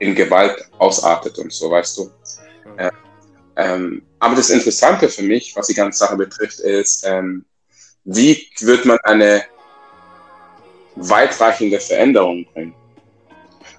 [0.00, 2.10] in Gewalt ausartet und so, weißt du.
[2.78, 2.90] Äh,
[3.54, 7.44] ähm, aber das Interessante für mich, was die ganze Sache betrifft, ist, ähm,
[8.02, 9.44] wie wird man eine
[10.96, 12.74] weitreichende Veränderung bringen?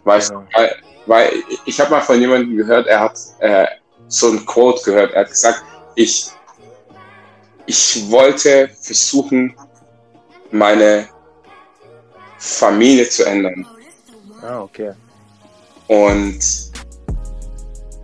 [0.03, 0.45] Weißt ja.
[0.53, 1.33] weil, weil
[1.65, 3.67] ich habe mal von jemandem gehört, er hat äh,
[4.07, 5.63] so ein Quote gehört, er hat gesagt,
[5.95, 6.27] ich,
[7.65, 9.55] ich wollte versuchen,
[10.51, 11.07] meine
[12.37, 13.65] Familie zu ändern.
[14.41, 14.91] Ah, okay.
[15.87, 16.39] Und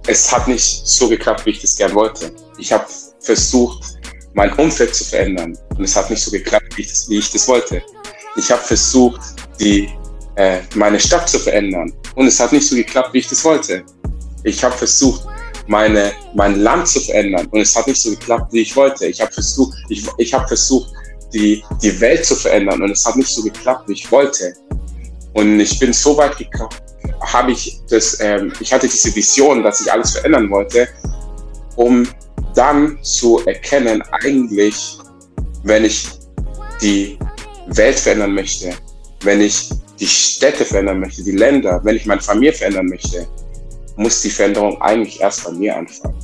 [0.08, 2.32] es hat nicht so geklappt, wie ich das gern wollte.
[2.58, 2.86] Ich habe
[3.20, 4.00] versucht,
[4.34, 5.58] mein Umfeld zu verändern.
[5.78, 7.84] Und es hat nicht so geklappt, wie ich das, wie ich das wollte.
[8.36, 9.22] Ich habe versucht,
[9.60, 9.90] die,
[10.36, 11.94] äh, meine Stadt zu verändern.
[12.16, 13.84] Und es hat nicht so geklappt, wie ich das wollte.
[14.44, 15.26] Ich habe versucht,
[15.68, 17.48] meine, mein Land zu verändern.
[17.52, 19.08] Und es hat nicht so geklappt, wie ich wollte.
[19.08, 20.92] Ich habe versucht, ich, ich hab versucht
[21.34, 22.82] die, die Welt zu verändern.
[22.82, 24.54] Und es hat nicht so geklappt, wie ich wollte.
[25.34, 26.76] Und ich bin so weit gekommen,
[27.22, 30.88] habe ich das, ähm, ich hatte diese Vision, dass ich alles verändern wollte,
[31.76, 32.08] um
[32.56, 34.98] dann zu erkennen, eigentlich,
[35.64, 36.08] wenn ich
[36.82, 37.18] die
[37.78, 38.74] Welt verändern möchte,
[39.24, 43.28] wenn ich die Städte verändern möchte, die Länder, wenn ich meine Familie verändern möchte,
[43.98, 46.16] muss die Veränderung eigentlich erst bei mir anfangen.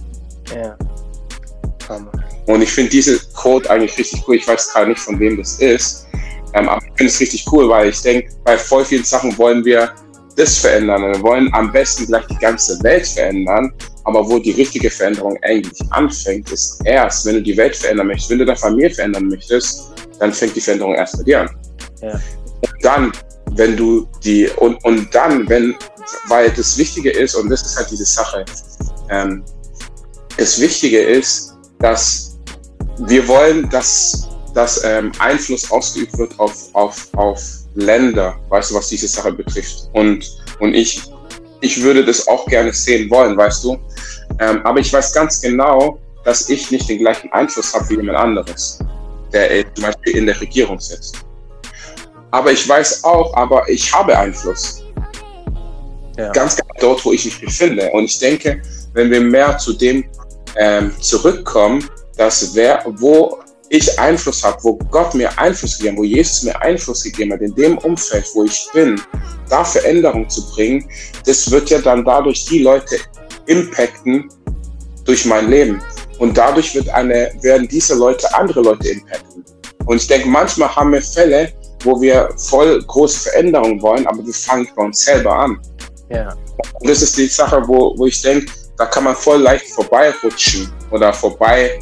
[0.55, 0.77] Ja.
[2.47, 4.35] Und ich finde diese Code eigentlich richtig cool.
[4.35, 6.07] Ich weiß gerade nicht, von wem das ist.
[6.53, 9.65] Ähm, aber ich finde es richtig cool, weil ich denke, bei voll vielen Sachen wollen
[9.65, 9.93] wir
[10.37, 11.01] das verändern.
[11.01, 13.73] Wir wollen am besten gleich die ganze Welt verändern.
[14.05, 18.29] Aber wo die richtige Veränderung eigentlich anfängt, ist erst, wenn du die Welt verändern möchtest,
[18.29, 21.49] wenn du deine Familie verändern möchtest, dann fängt die Veränderung erst bei dir an.
[22.01, 22.13] Ja.
[22.13, 23.11] Und dann,
[23.51, 25.75] wenn du die, und, und dann, wenn,
[26.27, 28.45] weil das Wichtige ist, und das ist halt diese Sache,
[29.09, 29.43] ähm,
[30.37, 32.37] das Wichtige ist, dass
[32.99, 37.41] wir wollen, dass, dass ähm, Einfluss ausgeübt wird auf, auf, auf
[37.75, 39.89] Länder, weißt du, was diese Sache betrifft.
[39.93, 41.03] Und, und ich,
[41.61, 43.77] ich würde das auch gerne sehen wollen, weißt du.
[44.39, 48.17] Ähm, aber ich weiß ganz genau, dass ich nicht den gleichen Einfluss habe wie jemand
[48.17, 48.79] anderes,
[49.33, 51.17] der zum Beispiel in der Regierung sitzt.
[52.31, 54.83] Aber ich weiß auch, aber ich habe Einfluss.
[56.17, 56.31] Ja.
[56.31, 57.89] Ganz genau dort, wo ich mich befinde.
[57.91, 58.61] Und ich denke,
[58.93, 60.05] wenn wir mehr zu dem
[60.57, 66.03] ähm, zurückkommen, dass wer, wo ich Einfluss habe, wo Gott mir Einfluss gegeben hat, wo
[66.03, 69.01] Jesus mir Einfluss gegeben hat, in dem Umfeld, wo ich bin,
[69.49, 70.87] da Veränderung zu bringen,
[71.25, 72.97] das wird ja dann dadurch die Leute
[73.47, 74.29] impacten
[75.03, 75.81] durch mein Leben.
[76.19, 79.43] Und dadurch wird eine, werden diese Leute andere Leute impacten.
[79.85, 84.33] Und ich denke, manchmal haben wir Fälle, wo wir voll große Veränderungen wollen, aber wir
[84.33, 85.59] fangen bei uns selber an.
[86.09, 86.33] Ja.
[86.79, 90.71] Und das ist die Sache, wo, wo ich denke, da kann man voll leicht vorbeirutschen
[90.91, 91.79] oder vorbei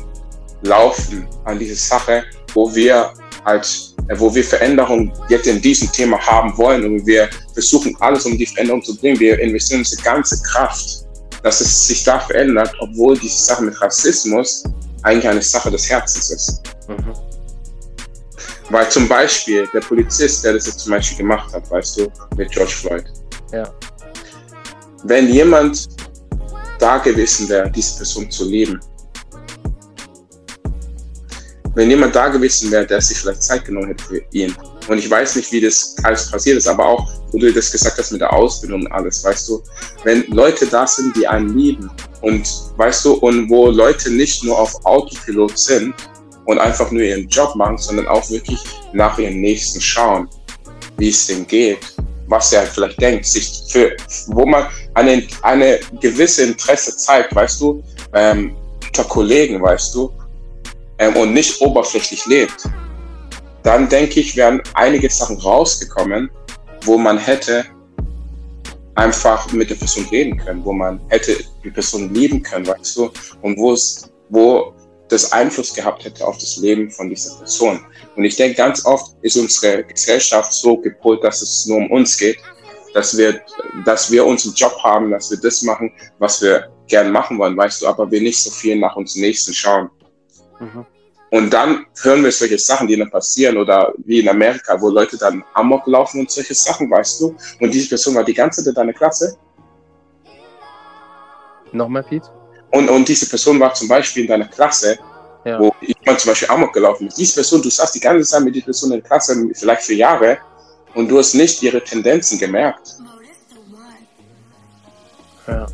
[0.63, 3.13] laufen an diese Sache, wo wir
[3.46, 8.26] als äh, wo wir Veränderungen jetzt in diesem Thema haben wollen und wir versuchen alles,
[8.26, 9.19] um die Veränderung zu bringen.
[9.19, 11.02] Wir investieren unsere ganze Kraft,
[11.43, 14.63] dass es sich da verändert, obwohl diese Sache mit Rassismus
[15.03, 16.62] eigentlich eine Sache des Herzens ist.
[16.88, 17.13] Mhm.
[18.69, 22.49] Weil zum Beispiel der Polizist, der das jetzt zum Beispiel gemacht hat, weißt du, mit
[22.51, 23.03] George Floyd.
[23.51, 23.71] Ja.
[25.03, 25.89] Wenn jemand
[26.79, 28.79] da gewesen wäre, diese Person zu lieben,
[31.75, 34.55] wenn jemand da gewesen wäre, der sich vielleicht Zeit genommen hätte für ihn.
[34.88, 37.97] Und ich weiß nicht, wie das alles passiert ist, aber auch, wo du das gesagt
[37.97, 39.63] hast mit der Ausbildung und alles, weißt du,
[40.03, 41.89] wenn Leute da sind, die einen lieben
[42.21, 45.95] und, weißt du, und wo Leute nicht nur auf Autopilot sind
[46.45, 48.59] und einfach nur ihren Job machen, sondern auch wirklich
[48.91, 50.27] nach ihrem Nächsten schauen,
[50.97, 51.79] wie es dem geht,
[52.27, 53.95] was er vielleicht denkt, sich für,
[54.27, 57.83] wo man eine, eine gewisse Interesse zeigt, weißt du,
[58.13, 58.55] ähm,
[58.86, 60.12] unter Kollegen, weißt du,
[61.03, 62.69] ähm, und nicht oberflächlich lebt,
[63.63, 66.29] dann denke ich, wären einige Sachen rausgekommen,
[66.83, 67.65] wo man hätte
[68.95, 73.11] einfach mit der Person reden können, wo man hätte die Person lieben können, weißt du,
[73.41, 74.73] und wo es, wo
[75.09, 77.79] das Einfluss gehabt hätte auf das Leben von dieser Person.
[78.15, 82.17] Und ich denke, ganz oft ist unsere Gesellschaft so gepolt, dass es nur um uns
[82.17, 82.37] geht,
[82.93, 83.41] dass wir,
[83.85, 87.81] dass wir unseren Job haben, dass wir das machen, was wir gern machen wollen, weißt
[87.81, 89.89] du, aber wir nicht so viel nach uns Nächsten schauen.
[90.59, 90.85] Mhm.
[91.34, 95.17] Und dann hören wir solche Sachen, die dann passieren oder wie in Amerika, wo Leute
[95.17, 97.36] dann Amok laufen und solche Sachen, weißt du.
[97.60, 99.36] Und diese Person war die ganze Zeit in deiner Klasse.
[101.72, 102.30] Nochmal, Pete?
[102.69, 105.00] Und, und diese Person war zum Beispiel in deiner Klasse,
[105.43, 105.60] ja.
[105.60, 107.17] wo jemand zum Beispiel Amok gelaufen ist.
[107.17, 109.96] Diese Person, du saß die ganze Zeit mit dieser Person in der Klasse, vielleicht für
[109.96, 110.38] Jahre,
[110.93, 112.98] und du hast nicht ihre Tendenzen gemerkt.
[115.48, 115.65] Ja.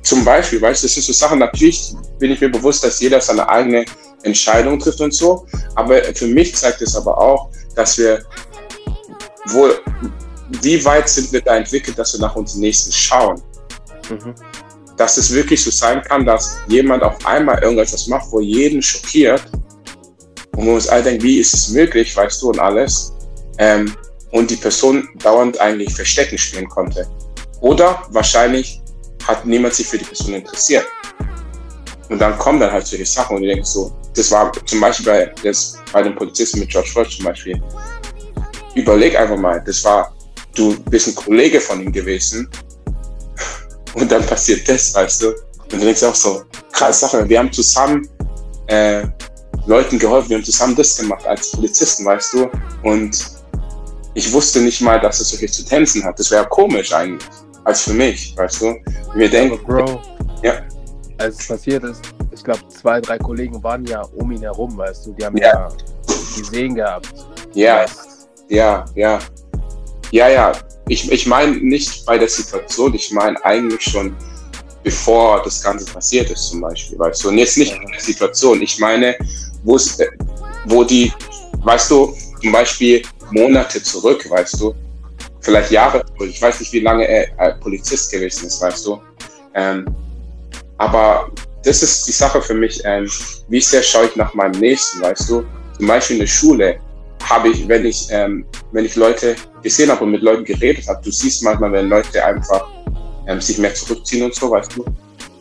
[0.00, 3.20] Zum Beispiel, weißt du, das sind so Sachen, natürlich bin ich mir bewusst, dass jeder
[3.20, 3.84] seine eigene
[4.22, 5.46] Entscheidung trifft und so.
[5.74, 8.24] Aber für mich zeigt es aber auch, dass wir
[9.46, 9.80] wohl,
[10.62, 13.42] wie weit sind wir da entwickelt, dass wir nach uns Nächsten schauen.
[14.10, 14.34] Mhm.
[14.96, 19.42] Dass es wirklich so sein kann, dass jemand auf einmal irgendetwas macht, wo jeden schockiert
[20.56, 23.12] und wir uns alle denken, wie ist es möglich, weißt du, und alles.
[23.58, 23.94] Ähm,
[24.32, 27.06] und die Person dauernd eigentlich Verstecken spielen konnte.
[27.60, 28.80] Oder wahrscheinlich
[29.26, 30.86] hat niemand sich für die Person interessiert.
[32.12, 35.06] Und dann kommen dann halt solche Sachen und du denkst so, das war zum Beispiel
[35.06, 37.58] bei, das, bei den Polizisten mit George Floyd zum Beispiel.
[38.74, 40.14] Überleg einfach mal, das war,
[40.54, 42.50] du bist ein Kollege von ihm gewesen
[43.94, 45.28] und dann passiert das, weißt du?
[45.28, 48.06] Und du denkst auch so, krass Sache, wir haben zusammen
[48.66, 49.04] äh,
[49.64, 52.50] Leuten geholfen, wir haben zusammen das gemacht als Polizisten, weißt du?
[52.82, 53.26] Und
[54.12, 56.18] ich wusste nicht mal, dass es solche zu tänzen hat.
[56.18, 57.26] Das wäre komisch eigentlich,
[57.64, 58.74] als für mich, weißt du?
[59.14, 60.02] Mir denkt, Bro,
[60.42, 60.60] ja.
[61.18, 62.00] Als es passiert ist,
[62.32, 65.52] ich glaube, zwei, drei Kollegen waren ja um ihn herum, weißt du, die haben ja,
[65.52, 65.68] ja
[66.36, 67.12] gesehen gehabt.
[67.54, 67.86] Ja,
[68.48, 69.18] ja, ja.
[70.10, 70.52] Ja, ja.
[70.88, 74.14] Ich, ich meine nicht bei der Situation, ich meine eigentlich schon
[74.82, 77.28] bevor das Ganze passiert ist, zum Beispiel, weißt du.
[77.28, 78.60] Und jetzt nicht in der Situation.
[78.62, 79.16] Ich meine,
[79.62, 79.98] wo es,
[80.66, 81.12] wo die,
[81.58, 84.74] weißt du, zum Beispiel Monate zurück, weißt du,
[85.40, 86.30] vielleicht Jahre zurück.
[86.30, 89.00] Ich weiß nicht, wie lange er Polizist gewesen ist, weißt du.
[89.54, 89.86] Ähm,
[90.78, 91.30] aber
[91.64, 93.08] das ist die Sache für mich, ähm,
[93.48, 95.44] wie sehr schaue ich nach meinem Nächsten, weißt du?
[95.76, 96.80] Zum Beispiel in der Schule
[97.22, 101.00] habe ich, wenn ich, ähm, wenn ich Leute gesehen habe und mit Leuten geredet habe,
[101.04, 102.66] du siehst manchmal, wenn Leute einfach
[103.26, 104.84] ähm, sich mehr zurückziehen und so, weißt du?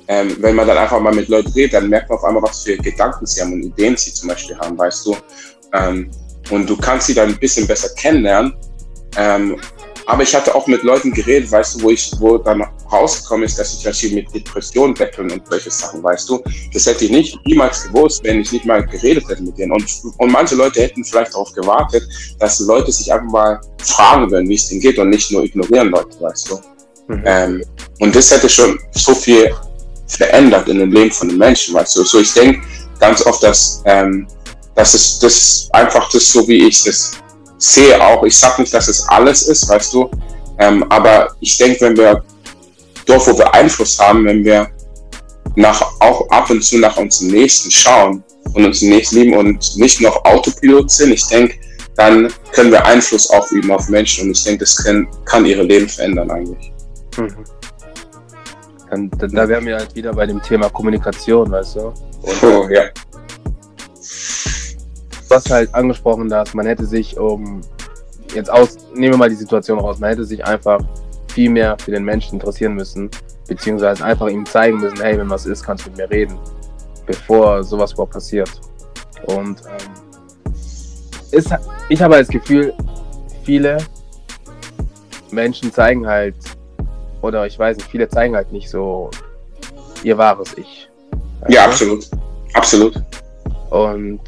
[0.08, 2.64] Ähm, wenn man dann einfach mal mit Leuten redet, dann merkt man auf einmal, was
[2.64, 5.18] für Gedanken sie haben und Ideen sie zum Beispiel haben, weißt du?
[5.74, 6.12] Ähm,
[6.50, 8.54] und du kannst sie dann ein bisschen besser kennenlernen.
[9.16, 9.58] Ähm,
[10.06, 13.58] aber ich hatte auch mit Leuten geredet, weißt du, wo ich, wo dann rausgekommen ist,
[13.60, 16.44] dass ich zum mit Depressionen betteln und solche Sachen, weißt du.
[16.74, 19.72] Das hätte ich nicht niemals gewusst, wenn ich nicht mal geredet hätte mit denen.
[19.72, 19.86] Und,
[20.18, 22.04] und manche Leute hätten vielleicht darauf gewartet,
[22.40, 25.90] dass Leute sich einfach mal fragen würden, wie es denen geht und nicht nur ignorieren
[25.90, 26.60] Leute, weißt du.
[27.14, 27.24] Mhm.
[27.26, 27.64] Ähm,
[28.00, 29.54] und das hätte schon so viel
[30.08, 32.04] verändert in dem Leben von den Menschen, weißt du.
[32.04, 32.62] So ich denke
[33.00, 34.28] ganz oft, dass, ähm,
[34.76, 37.21] dass es das einfach das so, wie ich das
[37.62, 40.10] sehe auch, ich sage nicht, dass es alles ist, weißt du,
[40.58, 42.24] ähm, aber ich denke, wenn wir
[43.06, 44.70] dort, wo wir Einfluss haben, wenn wir
[45.56, 50.02] nach, auch ab und zu nach unseren Nächsten schauen und uns Nächsten lieben und nicht
[50.02, 51.56] noch Autopilot sind, ich denke,
[51.96, 55.88] dann können wir Einfluss ausüben auf Menschen und ich denke, das kann, kann ihre Leben
[55.88, 56.72] verändern eigentlich.
[57.18, 57.46] Mhm.
[58.90, 61.82] Und da wären wir halt wieder bei dem Thema Kommunikation, weißt du?
[62.24, 62.86] Und, oh, ja
[65.34, 67.62] hast halt angesprochen, dass man hätte sich um
[68.34, 70.80] jetzt aus, nehmen wir mal die Situation raus, man hätte sich einfach
[71.32, 73.10] viel mehr für den Menschen interessieren müssen,
[73.48, 76.38] beziehungsweise einfach ihm zeigen müssen, hey, wenn was ist, kannst du mit mir reden,
[77.06, 78.50] bevor sowas überhaupt passiert.
[79.28, 80.54] Und ähm,
[81.32, 81.54] ist,
[81.90, 82.74] ich habe halt das Gefühl,
[83.44, 83.78] viele
[85.32, 86.36] Menschen zeigen halt,
[87.22, 89.10] oder ich weiß nicht, viele zeigen halt nicht so
[90.04, 90.90] ihr wahres Ich.
[91.48, 92.10] Ja, absolut.
[92.54, 93.02] Absolut.
[93.70, 94.22] Und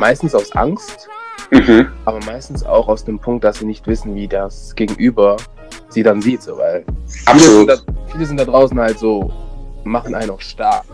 [0.00, 1.08] meistens aus Angst,
[1.50, 1.86] mhm.
[2.06, 5.36] aber meistens auch aus dem Punkt, dass sie nicht wissen, wie das Gegenüber
[5.90, 7.76] sie dann sieht, so, weil viele sind, da,
[8.10, 9.30] viele sind da draußen halt so,
[9.84, 10.84] machen einen auch stark.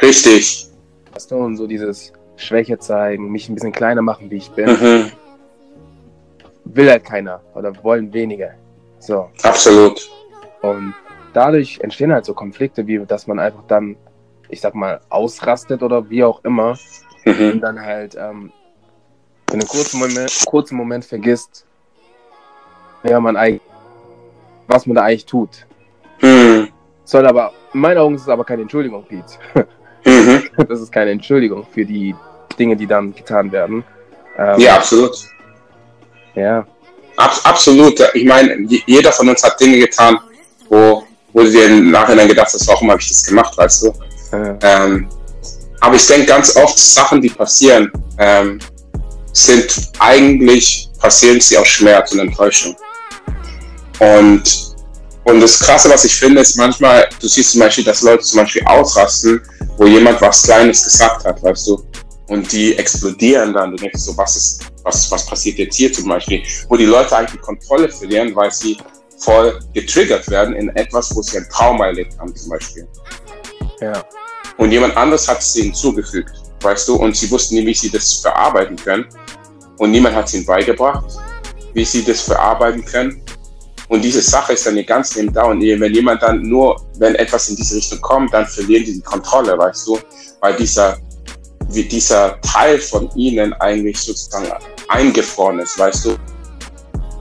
[0.00, 0.68] Richtig.
[1.12, 4.68] Weißt du, und so dieses Schwäche zeigen, mich ein bisschen kleiner machen, wie ich bin.
[4.68, 5.12] Mhm.
[6.64, 8.54] Will halt keiner oder wollen wenige.
[8.98, 9.30] So.
[9.42, 10.10] Absolut.
[10.62, 10.94] Und
[11.32, 13.96] dadurch entstehen halt so Konflikte, wie dass man einfach dann,
[14.48, 16.76] ich sag mal, ausrastet oder wie auch immer
[17.24, 17.52] mhm.
[17.52, 18.52] und dann halt ähm,
[19.48, 21.64] für einen kurzen Moment, kurzen Moment vergisst,
[23.02, 23.62] wer man eigentlich,
[24.68, 25.66] was man da eigentlich tut.
[26.20, 26.68] Mhm.
[27.04, 29.38] Soll aber, in meinen Augen ist es aber keine Entschuldigung, Pete.
[30.04, 30.44] Mhm.
[30.68, 32.14] Das ist keine Entschuldigung für die
[32.58, 33.84] Dinge, die dann getan werden.
[34.38, 35.14] Ähm, ja, absolut.
[36.34, 36.66] Ja.
[37.16, 38.00] Ab, absolut.
[38.14, 38.56] Ich meine,
[38.86, 40.18] jeder von uns hat Dinge getan,
[40.70, 43.92] wo, wo du dir im Nachhinein gedacht hast, warum habe ich das gemacht, weißt du?
[44.32, 44.58] Ja.
[44.62, 45.08] Ähm,
[45.80, 48.58] aber ich denke ganz oft, Sachen, die passieren, ähm,
[49.32, 52.76] sind eigentlich, passieren sie aus Schmerz und Enttäuschung.
[53.98, 54.42] Und,
[55.24, 58.40] und das Krasse, was ich finde, ist manchmal, du siehst zum Beispiel, dass Leute zum
[58.40, 59.40] Beispiel ausrasten,
[59.76, 61.84] wo jemand was Kleines gesagt hat, weißt du,
[62.28, 63.72] und die explodieren dann.
[63.72, 66.42] Du denkst so, was ist, was, was passiert jetzt hier zum Beispiel?
[66.68, 68.78] Wo die Leute eigentlich die Kontrolle verlieren, weil sie
[69.18, 72.86] voll getriggert werden in etwas, wo sie ein Trauma erlebt haben, zum Beispiel.
[73.80, 74.04] Ja.
[74.56, 76.32] Und jemand anderes hat es ihnen zugefügt,
[76.62, 79.06] weißt du, und sie wussten nie, wie sie das verarbeiten können.
[79.78, 81.04] Und niemand hat es ihnen beigebracht,
[81.74, 83.22] wie sie das verarbeiten können.
[83.88, 85.44] Und diese Sache ist dann ihr ganz neben da.
[85.44, 89.00] Und wenn jemand dann nur, wenn etwas in diese Richtung kommt, dann verlieren die die
[89.00, 89.98] Kontrolle, weißt du,
[90.40, 90.96] weil dieser,
[91.70, 94.48] wie dieser Teil von ihnen eigentlich sozusagen
[94.88, 96.16] eingefroren ist, weißt du,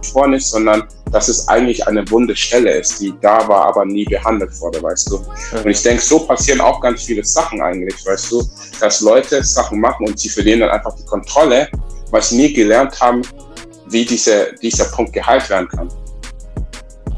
[0.02, 4.06] gefroren ist, sondern dass es eigentlich eine wunde Stelle ist, die da war, aber nie
[4.06, 5.18] behandelt wurde, weißt du.
[5.18, 8.48] Und ich denke, so passieren auch ganz viele Sachen eigentlich, weißt du,
[8.80, 11.68] dass Leute Sachen machen und sie verlieren dann einfach die Kontrolle,
[12.12, 13.22] weil sie nie gelernt haben,
[13.88, 15.90] wie diese, dieser Punkt geheilt werden kann.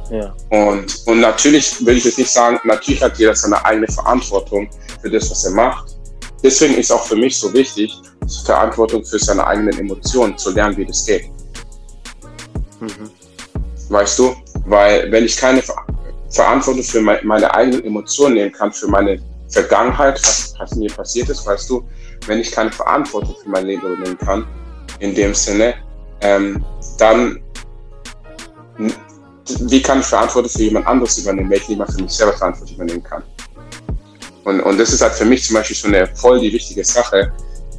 [0.09, 0.33] Ja.
[0.49, 4.69] Und, und natürlich will ich jetzt nicht sagen, natürlich hat jeder seine eigene Verantwortung
[5.01, 5.95] für das, was er macht.
[6.43, 7.93] Deswegen ist auch für mich so wichtig,
[8.45, 11.29] Verantwortung für seine eigenen Emotionen zu lernen, wie das geht.
[12.79, 13.09] Mhm.
[13.91, 14.33] Weißt du?
[14.65, 15.75] Weil wenn ich keine Ver
[16.29, 21.27] Verantwortung für me meine eigenen Emotionen nehmen kann, für meine Vergangenheit, was, was mir passiert
[21.27, 21.83] ist, weißt du,
[22.25, 24.47] wenn ich keine Verantwortung für mein Leben übernehmen kann,
[24.99, 25.73] in dem Sinne,
[26.21, 26.63] ähm,
[26.97, 27.43] dann
[29.59, 32.31] wie kann ich Verantwortung für jemand anderes übernehmen, wenn ich nicht mal für mich selber
[32.31, 33.23] Verantwortung übernehmen kann?
[34.45, 37.33] Und, und das ist halt für mich zum Beispiel so eine voll die wichtige Sache,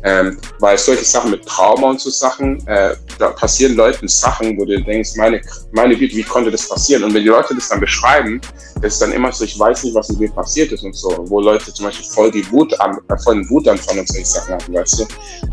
[0.05, 4.65] ähm, weil solche Sachen mit Trauma und so Sachen, äh, da passieren Leuten Sachen, wo
[4.65, 5.41] du denkst, meine,
[5.73, 7.05] meine Güte, wie konnte das passieren?
[7.05, 8.41] Und wenn die Leute das dann beschreiben,
[8.83, 11.41] ist dann immer so, ich weiß nicht, was mit mir passiert ist und so, wo
[11.41, 14.75] Leute zum Beispiel voll die Wut an, äh, voll den Wutanfall und solche Sachen haben,
[14.75, 15.07] weißt du?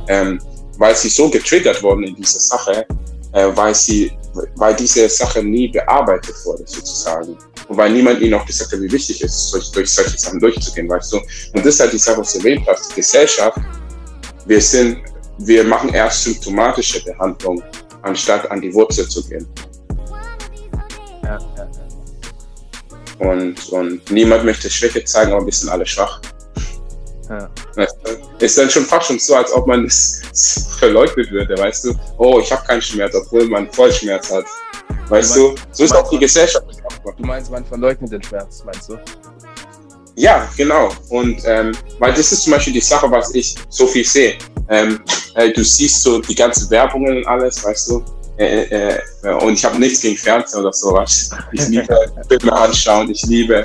[0.08, 0.40] Ähm,
[0.78, 2.86] weil sie so getriggert wurden in dieser Sache,
[3.34, 4.12] äh, weil sie,
[4.56, 7.38] weil diese Sache nie bearbeitet wurde, sozusagen.
[7.68, 10.40] Und weil niemand ihnen auch gesagt hat, wie wichtig es ist, durch, durch solche Sachen
[10.40, 11.18] durchzugehen, weißt du?
[11.18, 12.92] Und das ist halt die Sache, was du erwähnt hast.
[12.92, 13.60] Die Gesellschaft,
[14.50, 15.04] wir sind,
[15.38, 17.62] wir machen erst symptomatische Behandlung,
[18.02, 19.48] anstatt an die Wurzel zu gehen.
[21.24, 21.70] Ja, ja,
[23.20, 23.30] ja.
[23.30, 26.20] Und, und niemand möchte Schwäche zeigen, aber wir sind alle schwach.
[27.30, 27.48] Ja.
[28.40, 31.94] Ist dann schon fast schon so, als ob man es verleugnet würde, weißt du?
[32.18, 34.46] Oh, ich habe keinen Schmerz, obwohl man Vollschmerz hat.
[35.10, 35.74] Weißt du, meinst, du?
[35.74, 36.66] so ist auch die Gesellschaft.
[37.18, 38.98] Du meinst, man verleugnet den Schmerz, meinst du?
[40.20, 40.90] Ja, genau.
[41.08, 44.38] Und ähm, weil das ist zum Beispiel die Sache, was ich so viel sehe.
[44.68, 45.00] Ähm,
[45.36, 48.04] äh, du siehst so die ganzen Werbungen und alles, weißt du.
[48.38, 51.30] Äh, äh, äh und ich habe nichts gegen Fernsehen oder sowas.
[51.54, 51.96] Ich liebe
[52.28, 53.64] Filme anschauen, ich liebe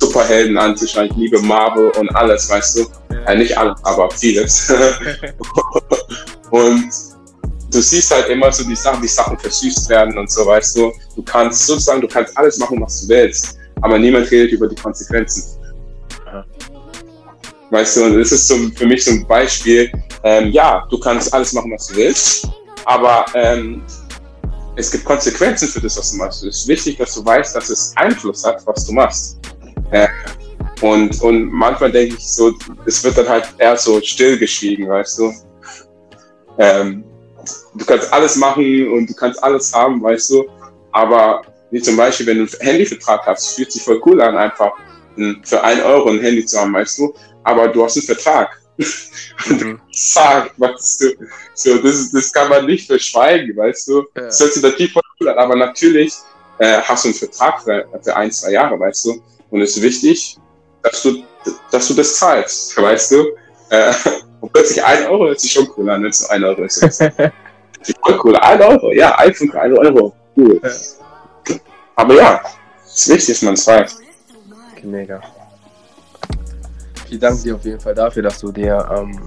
[0.00, 2.86] Superhelden anzuschauen, ich liebe Marvel und alles, weißt du.
[3.26, 4.72] Äh, nicht alles, aber vieles.
[6.50, 6.84] und
[7.72, 10.92] du siehst halt immer so die Sachen, wie Sachen versüßt werden und so, weißt du.
[11.16, 14.76] Du kannst sozusagen, du kannst alles machen, was du willst, aber niemand redet über die
[14.76, 15.55] Konsequenzen.
[17.70, 19.90] Weißt du, und das ist so für mich so ein Beispiel.
[20.22, 22.48] Ähm, ja, du kannst alles machen, was du willst,
[22.84, 23.82] aber ähm,
[24.76, 26.44] es gibt Konsequenzen für das, was du machst.
[26.44, 29.38] Es ist wichtig, dass du weißt, dass es Einfluss hat, was du machst.
[29.90, 30.08] Äh,
[30.82, 32.52] und, und manchmal denke ich so,
[32.84, 35.32] es wird dann halt eher so stillgeschwiegen, weißt du.
[36.58, 37.04] Ähm,
[37.74, 40.46] du kannst alles machen und du kannst alles haben, weißt du.
[40.92, 44.72] Aber wie zum Beispiel, wenn du einen Handyvertrag hast, fühlt sich voll cool an, einfach
[45.44, 47.14] für einen Euro ein Handy zu haben, weißt du
[47.46, 48.50] aber du hast einen Vertrag.
[49.48, 49.80] Mhm.
[49.92, 51.06] Sag, weißt du,
[51.54, 54.00] so, das, das kann man nicht verschweigen, weißt du.
[54.00, 54.22] Ja.
[54.22, 56.14] Das hört sich natürlich voll cool an, aber natürlich
[56.58, 59.22] äh, hast du einen Vertrag für, für ein, zwei Jahre, weißt du.
[59.50, 60.38] Und es ist wichtig,
[60.82, 61.22] dass du,
[61.70, 63.26] dass du das zahlst, weißt du.
[63.70, 63.92] Äh,
[64.40, 66.80] und plötzlich ein Euro hört sich schon cool an, wenn es ein Euro ist.
[66.80, 68.36] voll cool.
[68.36, 70.14] Ein Euro, ja, iPhone für ein Euro.
[70.36, 70.60] Cool.
[70.62, 71.54] Ja.
[71.94, 72.42] Aber ja,
[72.84, 74.05] es ist wichtig, dass man es weiß.
[74.86, 75.20] Mega
[77.10, 79.18] ich danke dir auf jeden Fall dafür, dass du dir, ähm,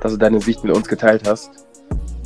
[0.00, 1.50] dass du deine Sicht mit uns geteilt hast.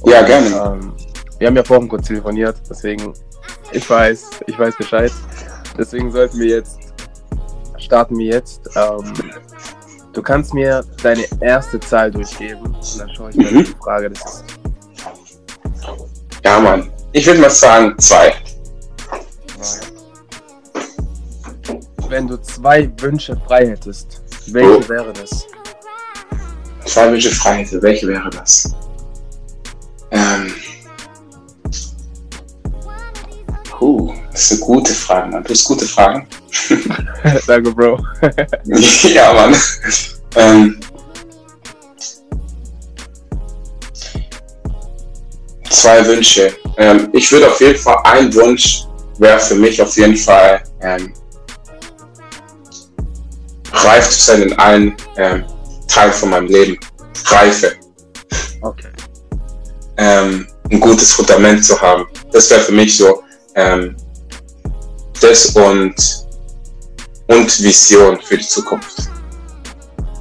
[0.00, 0.48] Und, ja, gerne.
[0.48, 0.92] Ähm,
[1.38, 3.14] wir haben ja vorhin kurz telefoniert, deswegen,
[3.72, 5.12] ich weiß, ich weiß Bescheid.
[5.76, 6.78] Deswegen sollten wir jetzt,
[7.78, 8.68] starten wir jetzt.
[8.74, 9.14] Ähm,
[10.12, 13.64] du kannst mir deine erste Zahl durchgeben und dann schaue ich mir mhm.
[13.64, 14.44] die Frage das ist.
[16.44, 16.90] Ja, Mann.
[17.12, 18.34] Ich würde mal sagen, zwei.
[22.08, 24.88] Wenn du zwei Wünsche frei hättest, welche oh.
[24.88, 25.46] wäre das?
[26.86, 28.74] Zwei Wünsche frei hätte, welche wäre das?
[30.10, 30.54] Ähm.
[33.70, 35.44] Puh, Das sind gute Fragen, Mann.
[35.44, 36.26] Du hast gute Fragen.
[37.46, 38.02] Danke, Bro.
[39.08, 39.56] ja, Mann.
[40.36, 40.80] Ähm,
[45.68, 46.54] zwei Wünsche.
[46.78, 48.84] Ähm, ich würde auf jeden Fall, ein Wunsch
[49.18, 51.12] wäre für mich auf jeden Fall, ähm,
[53.84, 55.44] reif zu sein in allen ähm,
[55.88, 56.78] Teilen von meinem Leben.
[57.26, 57.72] Reife.
[58.62, 58.88] Okay.
[59.96, 62.06] Ähm, ein gutes Fundament zu haben.
[62.32, 63.22] Das wäre für mich so
[63.54, 63.96] ähm,
[65.20, 65.94] das und,
[67.26, 69.08] und Vision für die Zukunft.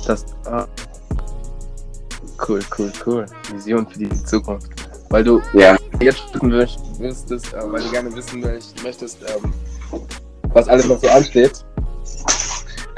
[0.06, 0.66] Das, ah.
[2.48, 3.26] Cool, cool, cool.
[3.54, 4.68] Vision für die Zukunft.
[5.10, 5.78] Weil du Ja.
[6.00, 6.22] jetzt
[7.00, 8.42] wüsstest, äh, weil du gerne wissen
[8.84, 9.54] möchtest, ähm,
[10.54, 11.64] was alles noch so ansteht.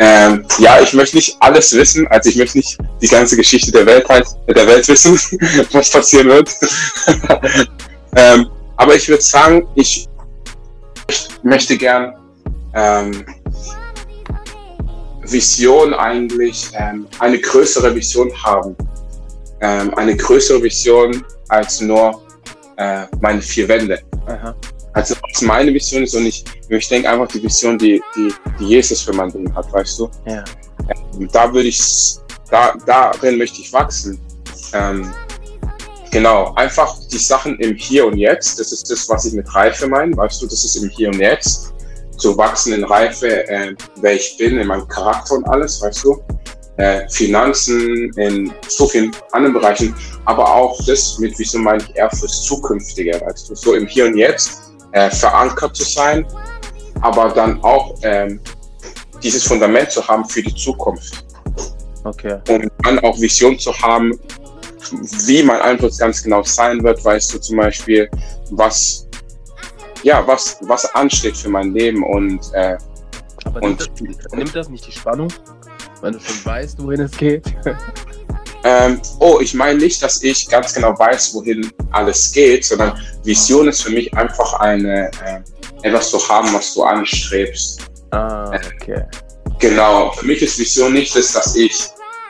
[0.02, 3.86] Ähm, ja, ich möchte nicht alles wissen, also ich möchte nicht die ganze Geschichte der
[3.86, 5.20] Welt halt, der Welt wissen,
[5.74, 6.50] was passieren wird.
[8.16, 10.08] ähm, aber ich würde sagen, ich
[11.44, 12.14] möchte gern
[12.74, 13.26] ähm,
[15.24, 18.78] Vision eigentlich, ähm, eine größere Vision haben.
[19.60, 22.22] Ähm, eine größere Vision als nur
[22.78, 24.00] äh, meine vier Wände.
[24.28, 24.56] Aha.
[25.00, 28.66] Also was meine Vision ist und ich, ich denke einfach die Vision, die, die, die
[28.66, 30.10] Jesus für mein Leben hat, weißt du?
[30.26, 30.44] Ja.
[30.90, 31.82] Ähm, da würde ich,
[32.52, 34.20] da, darin möchte ich wachsen.
[34.74, 35.10] Ähm,
[36.12, 39.88] genau, einfach die Sachen im Hier und Jetzt, das ist das, was ich mit Reife
[39.88, 41.74] meine, weißt du, das ist im Hier und Jetzt.
[42.18, 46.22] Zu wachsen in Reife, äh, wer ich bin, in meinem Charakter und alles, weißt du?
[46.76, 49.96] Äh, Finanzen, in so vielen anderen Bereichen,
[50.26, 54.06] aber auch das mit Vision meine ich eher fürs Zukünftige, weißt du, so im Hier
[54.06, 56.26] und Jetzt äh, verankert zu sein,
[57.02, 58.40] aber dann auch ähm,
[59.24, 61.26] dieses Fundament zu haben für die Zukunft
[62.04, 62.38] Okay.
[62.50, 64.18] und dann auch Vision zu haben,
[65.28, 68.10] wie mein Einfluss ganz genau sein wird, weißt du zum Beispiel,
[68.52, 69.06] was
[70.04, 72.78] ja, was, was ansteht für mein Leben und äh,
[73.44, 75.28] Aber Und- nimmt, das, nimmt das nicht die Spannung?
[76.02, 77.54] Wenn du schon weißt, wohin es geht?
[78.70, 82.94] ähm, oh, ich meine nicht, dass ich ganz genau weiß, wohin alles geht, sondern
[83.24, 87.82] Vision ist für mich einfach eine äh, etwas zu haben, was du anstrebst.
[88.12, 88.52] ah,
[88.82, 89.04] okay.
[89.60, 91.74] Genau, für mich ist Vision nicht das, dass ich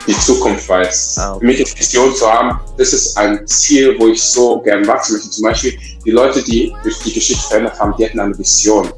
[0.06, 1.18] die Zukunft weiß.
[1.18, 1.40] Ah, okay.
[1.40, 5.14] Für mich ist Vision zu haben, das ist ein Ziel, wo ich so gern wachsen
[5.14, 5.30] möchte.
[5.30, 8.92] Zum Beispiel die Leute, die durch die Geschichte verändert haben, die hatten eine Vision.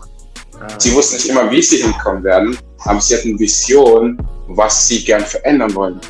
[0.60, 4.16] Ah, Sie wussten nicht immer, wie sie hinkommen werden, aber sie hatten Vision,
[4.48, 6.00] was sie gern verändern wollen.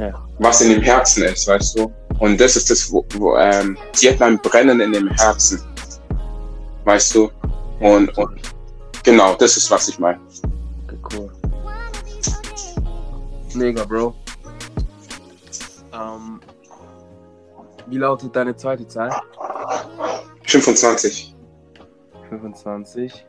[0.00, 0.14] Ja.
[0.38, 1.92] Was in dem Herzen ist, weißt du?
[2.20, 5.62] Und das ist das, wo, wo ähm, sie hatten ein Brennen in dem Herzen.
[6.84, 7.30] Weißt du?
[7.80, 8.40] Und, und
[9.04, 10.18] genau, das ist, was ich meine.
[10.86, 11.30] Okay, cool.
[13.52, 14.14] Mega, Bro.
[15.92, 16.40] Ähm,
[17.86, 19.14] wie lautet deine zweite Zahl?
[20.46, 21.36] 25.
[22.30, 23.26] 25.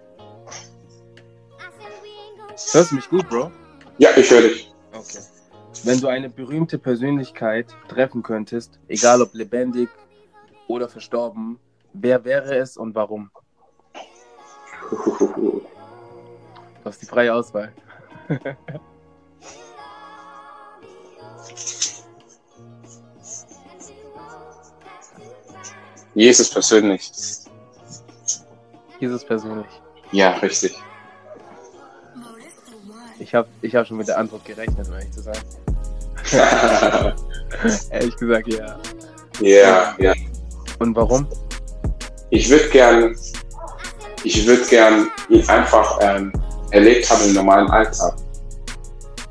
[2.72, 3.52] Hörst du mich gut, Bro?
[3.98, 4.72] Ja, ich höre dich.
[4.94, 5.20] Okay.
[5.84, 9.90] Wenn du eine berühmte Persönlichkeit treffen könntest, egal ob lebendig
[10.68, 11.60] oder verstorben,
[11.94, 13.32] wer wäre es und warum?
[14.92, 15.64] Du
[16.86, 17.74] hast die freie Auswahl.
[26.14, 27.12] Jesus persönlich.
[29.00, 29.82] Jesus persönlich.
[30.12, 30.76] Ja, richtig.
[33.18, 35.38] Ich habe ich hab schon mit der Antwort gerechnet, um ehrlich zu sein.
[37.92, 38.80] Ehrlich gesagt, ja.
[39.42, 40.14] ja, ja.
[40.80, 41.28] Und warum?
[42.30, 43.16] Ich würde gern,
[44.24, 46.32] ich würde gern ihn einfach ähm,
[46.72, 48.16] erlebt haben im normalen Alltag.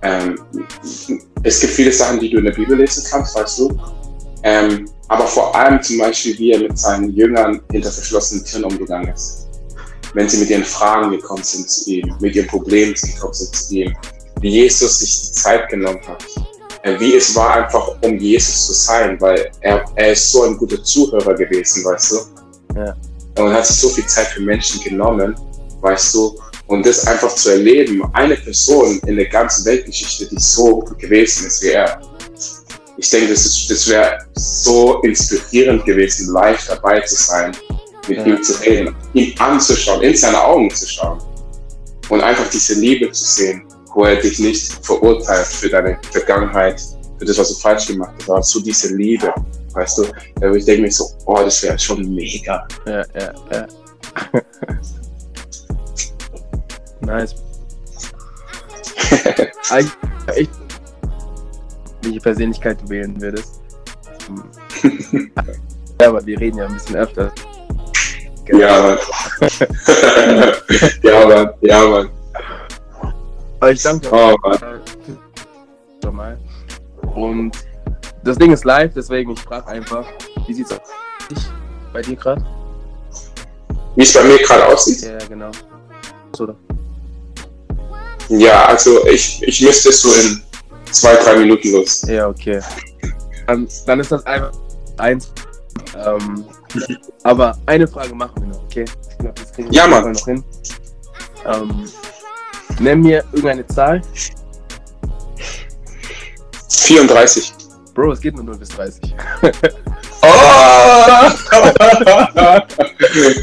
[0.03, 0.39] Ähm,
[1.43, 3.81] es gibt viele Sachen, die du in der Bibel lesen kannst, weißt du.
[4.43, 9.13] Ähm, aber vor allem zum Beispiel, wie er mit seinen Jüngern hinter verschlossenen Türen umgegangen
[9.13, 9.49] ist.
[10.15, 13.75] Wenn sie mit ihren Fragen gekommen sind zu ihm, mit ihren Problemen gekommen sind zu
[13.75, 13.97] ihm,
[14.41, 16.25] wie Jesus sich die Zeit genommen hat.
[16.83, 20.57] Äh, wie es war, einfach um Jesus zu sein, weil er, er ist so ein
[20.57, 22.17] guter Zuhörer gewesen, weißt du.
[22.79, 22.97] Ja.
[23.39, 25.35] Und hat sich so viel Zeit für Menschen genommen,
[25.83, 26.39] weißt du.
[26.69, 31.63] Und das einfach zu erleben, eine Person in der ganzen Weltgeschichte, die so gewesen ist
[31.63, 32.01] wie er.
[32.97, 37.53] Ich denke, das, ist- das wäre so inspirierend gewesen, live dabei zu sein,
[38.09, 38.25] mit Ja.
[38.25, 41.19] ihm zu reden, ihn anzuschauen, in seine Augen zu schauen
[42.09, 43.63] und einfach diese Liebe zu sehen,
[43.95, 46.81] wo er dich nicht verurteilt für deine Vergangenheit,
[47.19, 49.33] für das, was du falsch gemacht hast, aber so diese Liebe,
[49.73, 50.05] weißt du.
[50.57, 52.67] Ich denke mir so, oh, das wäre schon mega.
[52.87, 53.67] Ja, ja, ja.
[57.01, 57.35] nice.
[59.71, 60.49] Eigentlich
[62.03, 63.61] welche Persönlichkeit du wählen würdest.
[66.01, 67.31] Ja, aber wir reden ja ein bisschen öfter.
[68.51, 68.59] Danke.
[68.59, 68.99] Ja, Mann.
[71.03, 71.51] ja, Mann.
[71.61, 72.11] Ja, Mann.
[73.61, 74.81] Aber ich danke Oh, Mann.
[76.03, 76.39] schon mal.
[77.15, 77.53] Und
[78.25, 80.07] das Ding ist live, deswegen ich frage einfach,
[80.47, 80.81] wie sieht's aus
[81.93, 82.45] bei dir gerade?
[83.97, 85.03] Wie es bei mir gerade aussieht?
[85.03, 85.51] Ja, genau.
[86.39, 86.57] Oder?
[88.29, 90.43] Ja, also ich, ich müsste so in
[90.91, 92.03] zwei, drei Minuten los.
[92.03, 92.61] Ja, okay.
[93.47, 94.53] Dann, dann ist das einfach
[94.99, 95.33] eins.
[95.97, 96.45] Ähm,
[97.25, 98.85] aber eine Frage machen wir noch, okay?
[99.11, 100.13] Ich glaube, das kriegen wir Ja, Mann.
[100.13, 100.45] Noch hin.
[101.47, 101.89] Ähm,
[102.81, 104.03] nenn mir irgendeine Zahl.
[106.69, 107.53] 34.
[107.95, 109.15] Bro, es geht nur 0 bis 30.
[110.23, 110.27] Oh!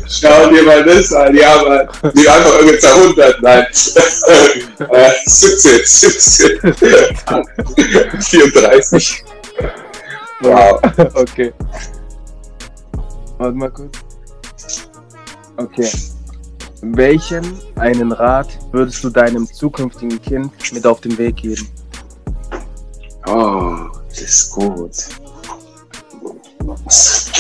[0.07, 1.89] Schau dir mal das an, ja, Mann.
[2.13, 3.65] Die einfach irgendeine Zahl 100, nein.
[4.91, 6.59] äh, 17, 17.
[8.21, 9.25] 34.
[10.41, 10.79] Wow.
[11.15, 11.51] okay.
[13.39, 13.97] Warte mal kurz.
[15.57, 15.89] Okay.
[16.95, 21.67] Welchen einen Rat würdest du deinem zukünftigen Kind mit auf den Weg geben?
[23.27, 23.75] Oh,
[24.09, 24.91] das ist gut.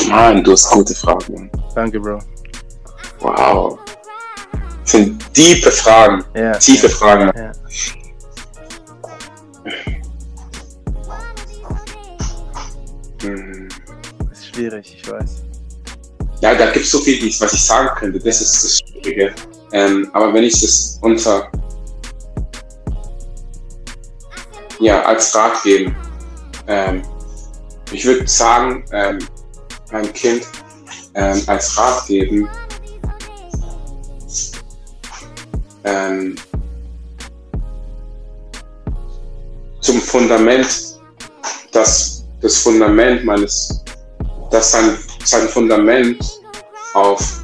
[0.09, 1.49] Mann, du hast gute Fragen.
[1.75, 2.19] Danke, Bro.
[3.19, 3.79] Wow.
[4.81, 6.23] Das sind tiefe Fragen.
[6.35, 6.53] Ja.
[6.53, 7.31] Tiefe Fragen.
[7.35, 7.51] Ja.
[13.21, 13.67] Hm.
[14.29, 15.46] Das ist schwierig, ich weiß.
[16.41, 18.19] Ja, da gibt es so viel, was ich sagen könnte.
[18.19, 19.33] Das ist das Schwierige.
[19.71, 21.51] Ähm, aber wenn ich das unter
[24.79, 25.95] ja, als Rat geben,
[26.67, 27.01] ähm,
[27.91, 29.19] ich würde sagen, ähm,
[29.91, 30.43] meinem Kind
[31.15, 32.47] ähm, als Rat geben,
[35.83, 36.35] ähm,
[39.81, 40.99] zum Fundament,
[41.71, 43.83] dass das Fundament meines,
[44.51, 44.97] dass sein,
[45.27, 46.41] sein Fundament
[46.93, 47.43] auf,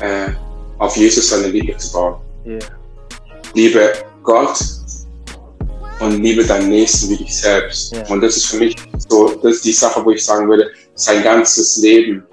[0.00, 0.30] äh,
[0.78, 2.16] auf Jesus seine Liebe zu bauen.
[2.44, 2.58] Ja.
[3.54, 4.58] Liebe Gott
[6.00, 7.94] und liebe deinen Nächsten wie dich selbst.
[7.94, 8.06] Ja.
[8.08, 8.76] Und das ist für mich
[9.08, 12.24] so, das ist die Sache, wo ich sagen würde, sein ganzes Leben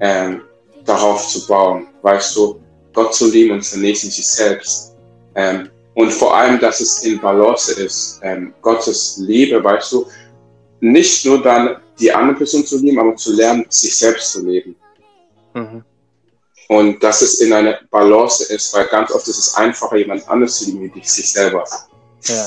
[0.00, 0.42] ähm,
[0.84, 1.86] darauf zu bauen.
[2.02, 2.60] Weißt du,
[2.92, 4.96] Gott zu lieben und seinen Nächsten wie sich selbst.
[5.34, 8.20] Ähm, und vor allem, dass es in Balance ist.
[8.22, 10.06] Ähm, Gottes Liebe, weißt du,
[10.80, 14.76] nicht nur dann die andere Person zu lieben, aber zu lernen, sich selbst zu leben.
[15.54, 15.84] Mhm.
[16.68, 20.56] Und dass es in einer Balance ist, weil ganz oft ist es einfacher, jemand anderes
[20.58, 21.64] zu lieben, wie sich selber.
[22.24, 22.46] Ja.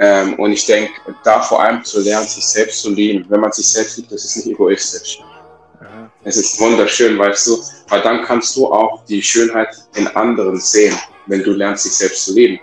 [0.00, 0.92] Ähm, und ich denke,
[1.22, 3.24] da vor allem zu lernen, sich selbst zu lieben.
[3.28, 5.20] Wenn man sich selbst liebt, das ist nicht egoistisch.
[5.80, 6.10] Aha.
[6.24, 10.96] Es ist wunderschön, weißt du, weil dann kannst du auch die Schönheit in anderen sehen,
[11.26, 12.60] wenn du lernst, dich selbst zu lieben.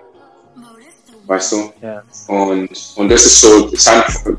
[1.27, 1.71] Weißt du?
[1.81, 2.03] Ja.
[2.27, 3.71] Und, und das ist so,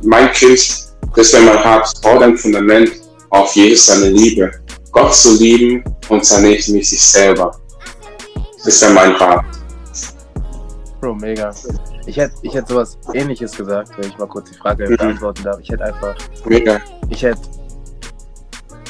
[0.03, 0.90] mein Kind,
[1.45, 2.91] man hat, baut ein Fundament
[3.31, 4.51] auf Jesus, seine Liebe.
[4.93, 7.57] Gott zu lieben und sein Nächsten wie sich selber.
[8.65, 9.45] Das wäre mein Rat.
[11.01, 11.55] Bro, mega.
[12.07, 14.97] Ich hätte ich hätt sowas ähnliches gesagt, wenn ich mal kurz die Frage Mhm.
[14.97, 15.61] beantworten darf.
[15.61, 16.81] Ich hätte einfach, Mega.
[17.09, 17.41] ich hätte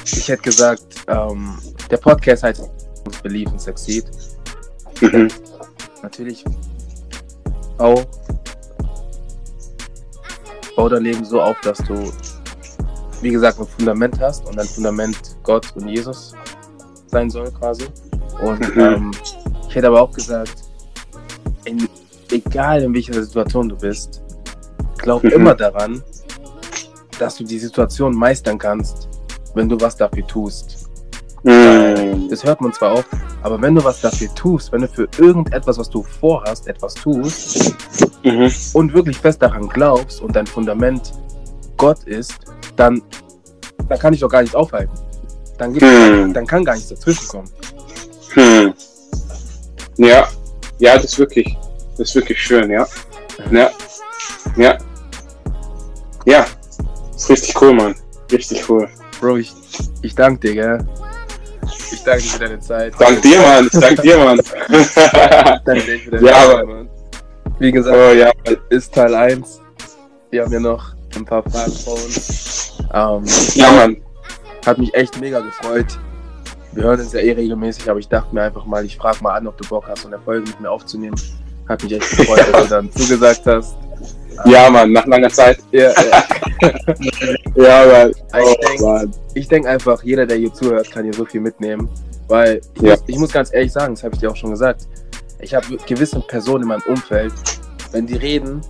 [0.04, 1.56] ich hätte gesagt, ähm,
[1.90, 2.62] der Podcast heißt
[3.22, 4.04] Believe and Succeed.
[5.00, 5.28] Mhm.
[6.02, 6.44] Natürlich
[7.78, 8.02] auch
[10.80, 12.10] bau dein Leben so auf, dass du,
[13.20, 16.32] wie gesagt, ein Fundament hast und dein Fundament Gott und Jesus
[17.08, 17.84] sein soll quasi.
[18.42, 18.80] Und Mhm.
[18.80, 19.10] ähm,
[19.68, 20.54] ich hätte aber auch gesagt,
[21.66, 21.86] in,
[22.30, 24.22] egal in welcher Situation du bist,
[24.96, 25.32] glaub Mhm.
[25.32, 26.02] immer daran,
[27.18, 29.06] dass du die Situation meistern kannst,
[29.54, 30.79] wenn du was dafür tust.
[31.42, 32.28] Mhm.
[32.28, 33.08] Das hört man zwar oft,
[33.42, 37.74] aber wenn du was dafür tust, wenn du für irgendetwas, was du vorhast, etwas tust
[38.24, 38.50] Mhm.
[38.74, 41.12] und wirklich fest daran glaubst und dein Fundament
[41.76, 42.34] Gott ist,
[42.76, 43.00] dann,
[43.88, 44.92] dann kann ich doch gar nichts aufhalten.
[45.56, 46.32] Dann, gibt, Hm.
[46.34, 47.50] dann kann gar nichts dazwischen kommen.
[48.34, 48.74] Hm.
[49.96, 50.28] Ja,
[50.78, 51.56] ja, das ist wirklich,
[51.98, 52.86] das ist wirklich schön, ja.
[53.50, 53.70] Ja,
[54.56, 54.78] ja.
[56.26, 56.46] Ja,
[57.14, 57.94] ist richtig cool, Mann.
[58.30, 58.88] Richtig cool.
[59.20, 59.54] Bro, ich,
[60.02, 60.86] ich danke dir, gell?
[61.92, 62.94] Ich danke dir für deine Zeit.
[62.98, 63.68] Dank dir, Mann.
[63.72, 64.40] Ich dank dir, Mann.
[65.64, 66.90] Danke dir für deine Ja, Zeit, Mann.
[67.58, 68.32] Wie gesagt, oh ja,
[68.70, 69.60] ist Teil 1.
[70.30, 72.78] Wir haben ja noch ein paar Fragen vor uns.
[72.94, 73.24] Ähm,
[73.54, 73.96] ja, Mann.
[74.64, 75.98] Hat mich echt mega gefreut.
[76.72, 79.36] Wir hören uns ja eh regelmäßig, aber ich dachte mir einfach mal, ich frage mal
[79.36, 81.16] an, ob du Bock hast, so eine Folge mit mir aufzunehmen.
[81.68, 83.76] Hat mich echt gefreut, dass du dann zugesagt hast.
[84.46, 85.58] Ja, Mann, nach langer Zeit.
[85.72, 85.90] Ja,
[87.56, 87.86] ja.
[87.86, 88.12] Mann.
[88.32, 91.88] Oh, Ich denk- denke einfach, jeder, der hier zuhört, kann hier so viel mitnehmen.
[92.28, 92.90] Weil ich, Ja.
[92.92, 94.82] muss, ich muss ganz ehrlich sagen, das habe ich dir auch schon gesagt.
[95.40, 97.32] Ich habe gewisse Personen in meinem Umfeld,
[97.92, 98.60] wenn die reden,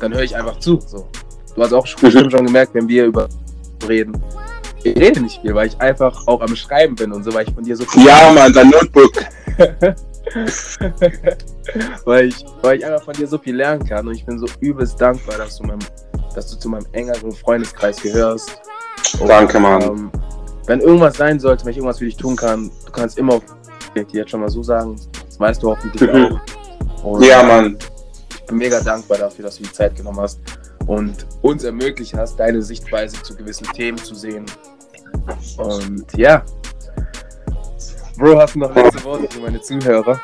[0.00, 0.80] dann höre ich einfach zu.
[0.84, 1.08] So.
[1.54, 2.00] Du hast auch Mhm.
[2.00, 3.28] bestimmt schon gemerkt, wenn wir über
[3.88, 4.12] reden,
[4.82, 7.54] ich rede nicht viel, weil ich einfach auch am Schreiben bin und so, weil ich
[7.54, 8.06] von dir so viel.
[8.06, 9.12] Ja, Mann, dein Notebook.
[12.04, 14.46] weil, ich, weil ich einfach von dir so viel lernen kann und ich bin so
[14.60, 15.80] übelst dankbar, dass du, meinem,
[16.34, 18.60] dass du zu meinem engeren Freundeskreis gehörst.
[19.20, 19.82] Und, Danke, Mann.
[19.82, 20.10] Ähm,
[20.66, 23.40] wenn irgendwas sein sollte, wenn ich irgendwas für dich tun kann, du kannst immer,
[23.94, 26.40] ich dir jetzt schon mal so sagen, das weißt du hoffentlich auch.
[27.02, 27.78] Und ja, Mann.
[28.30, 30.40] Ich bin mega dankbar dafür, dass du die Zeit genommen hast
[30.86, 34.46] und uns ermöglicht hast, deine Sichtweise zu gewissen Themen zu sehen.
[35.58, 36.42] Und ja.
[38.18, 40.20] Bro, hast du noch letzte Worte für meine Zuhörer?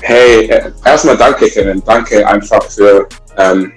[0.00, 1.80] Hey, äh, erstmal danke, Kevin.
[1.86, 3.72] Danke einfach für, ähm,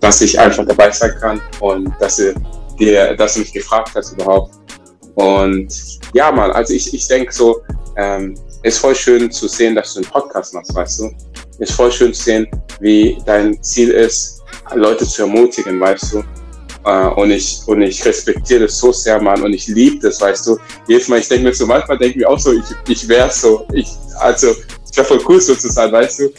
[0.00, 2.32] dass ich einfach dabei sein kann und dass du,
[2.78, 4.54] dir, dass du mich gefragt hast überhaupt.
[5.16, 7.60] Und ja, mal, also ich, ich denke so,
[7.98, 11.10] ähm, ist voll schön zu sehen, dass du einen Podcast machst, weißt du?
[11.58, 12.48] Ist voll schön zu sehen,
[12.80, 14.40] wie dein Ziel ist,
[14.74, 16.24] Leute zu ermutigen, weißt du?
[16.82, 20.46] Uh, und, ich, und ich respektiere das so sehr, Mann, und ich liebe das, weißt
[20.46, 20.58] du.
[20.88, 23.30] Jedes Mal, ich denke mir so, manchmal denke ich mir auch so, ich, ich wäre
[23.30, 26.32] so, ich, also, es wäre voll cool so zu sein, weißt du.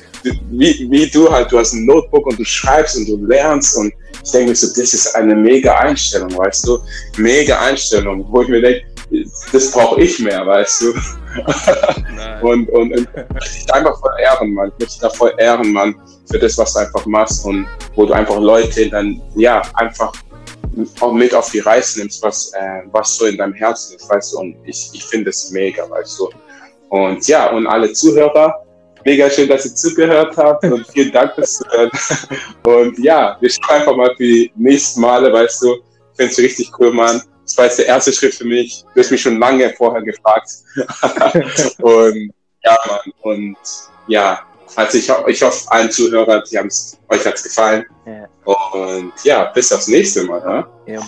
[0.50, 3.94] Wie, wie du halt, du hast ein Notebook und du schreibst und du lernst und
[4.24, 6.80] ich denke mir so, das ist eine mega Einstellung, weißt du.
[7.18, 8.84] Mega Einstellung, wo ich mir denke,
[9.52, 10.94] das brauche ich mehr, weißt du.
[12.48, 13.08] und, und, und
[13.44, 14.72] ich einfach voll ehren, Mann.
[14.78, 15.96] Ich möchte da voll ehren, Mann,
[16.30, 20.12] für das, was du einfach machst und wo du einfach Leute dann, ja, einfach
[21.00, 24.34] auch mit auf die Reise nimmst, was, äh, was so in deinem Herzen ist, weißt
[24.34, 24.40] du.
[24.40, 26.30] Und ich, ich finde es mega, weißt du.
[26.90, 28.66] Und ja, und alle Zuhörer,
[29.06, 31.92] mega schön, dass ihr zugehört habt und vielen Dank fürs Zuhören.
[32.64, 35.76] Und ja, wir schauen einfach mal für die nächsten Male, weißt du.
[35.76, 37.22] Ich finde es richtig cool, Mann.
[37.44, 38.84] Das war jetzt der erste Schritt für mich.
[38.94, 40.50] Du hast mich schon lange vorher gefragt.
[41.80, 43.14] und ja, Mann.
[43.22, 43.58] Und
[44.08, 44.42] ja,
[44.76, 47.86] also ich, ich hoffe, allen Zuhörern, die haben's, euch hat es gefallen.
[48.06, 48.28] Ja.
[48.46, 50.42] Und ja, bis aufs nächste Mal.
[50.88, 50.94] Ja?
[50.94, 51.02] ja.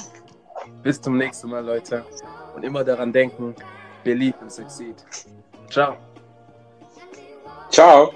[0.84, 2.03] Bis zum nächsten Mal, Leute.
[2.55, 3.55] Und immer daran denken,
[4.03, 4.95] believe and succeed.
[5.70, 5.97] Ciao.
[7.70, 8.14] Ciao.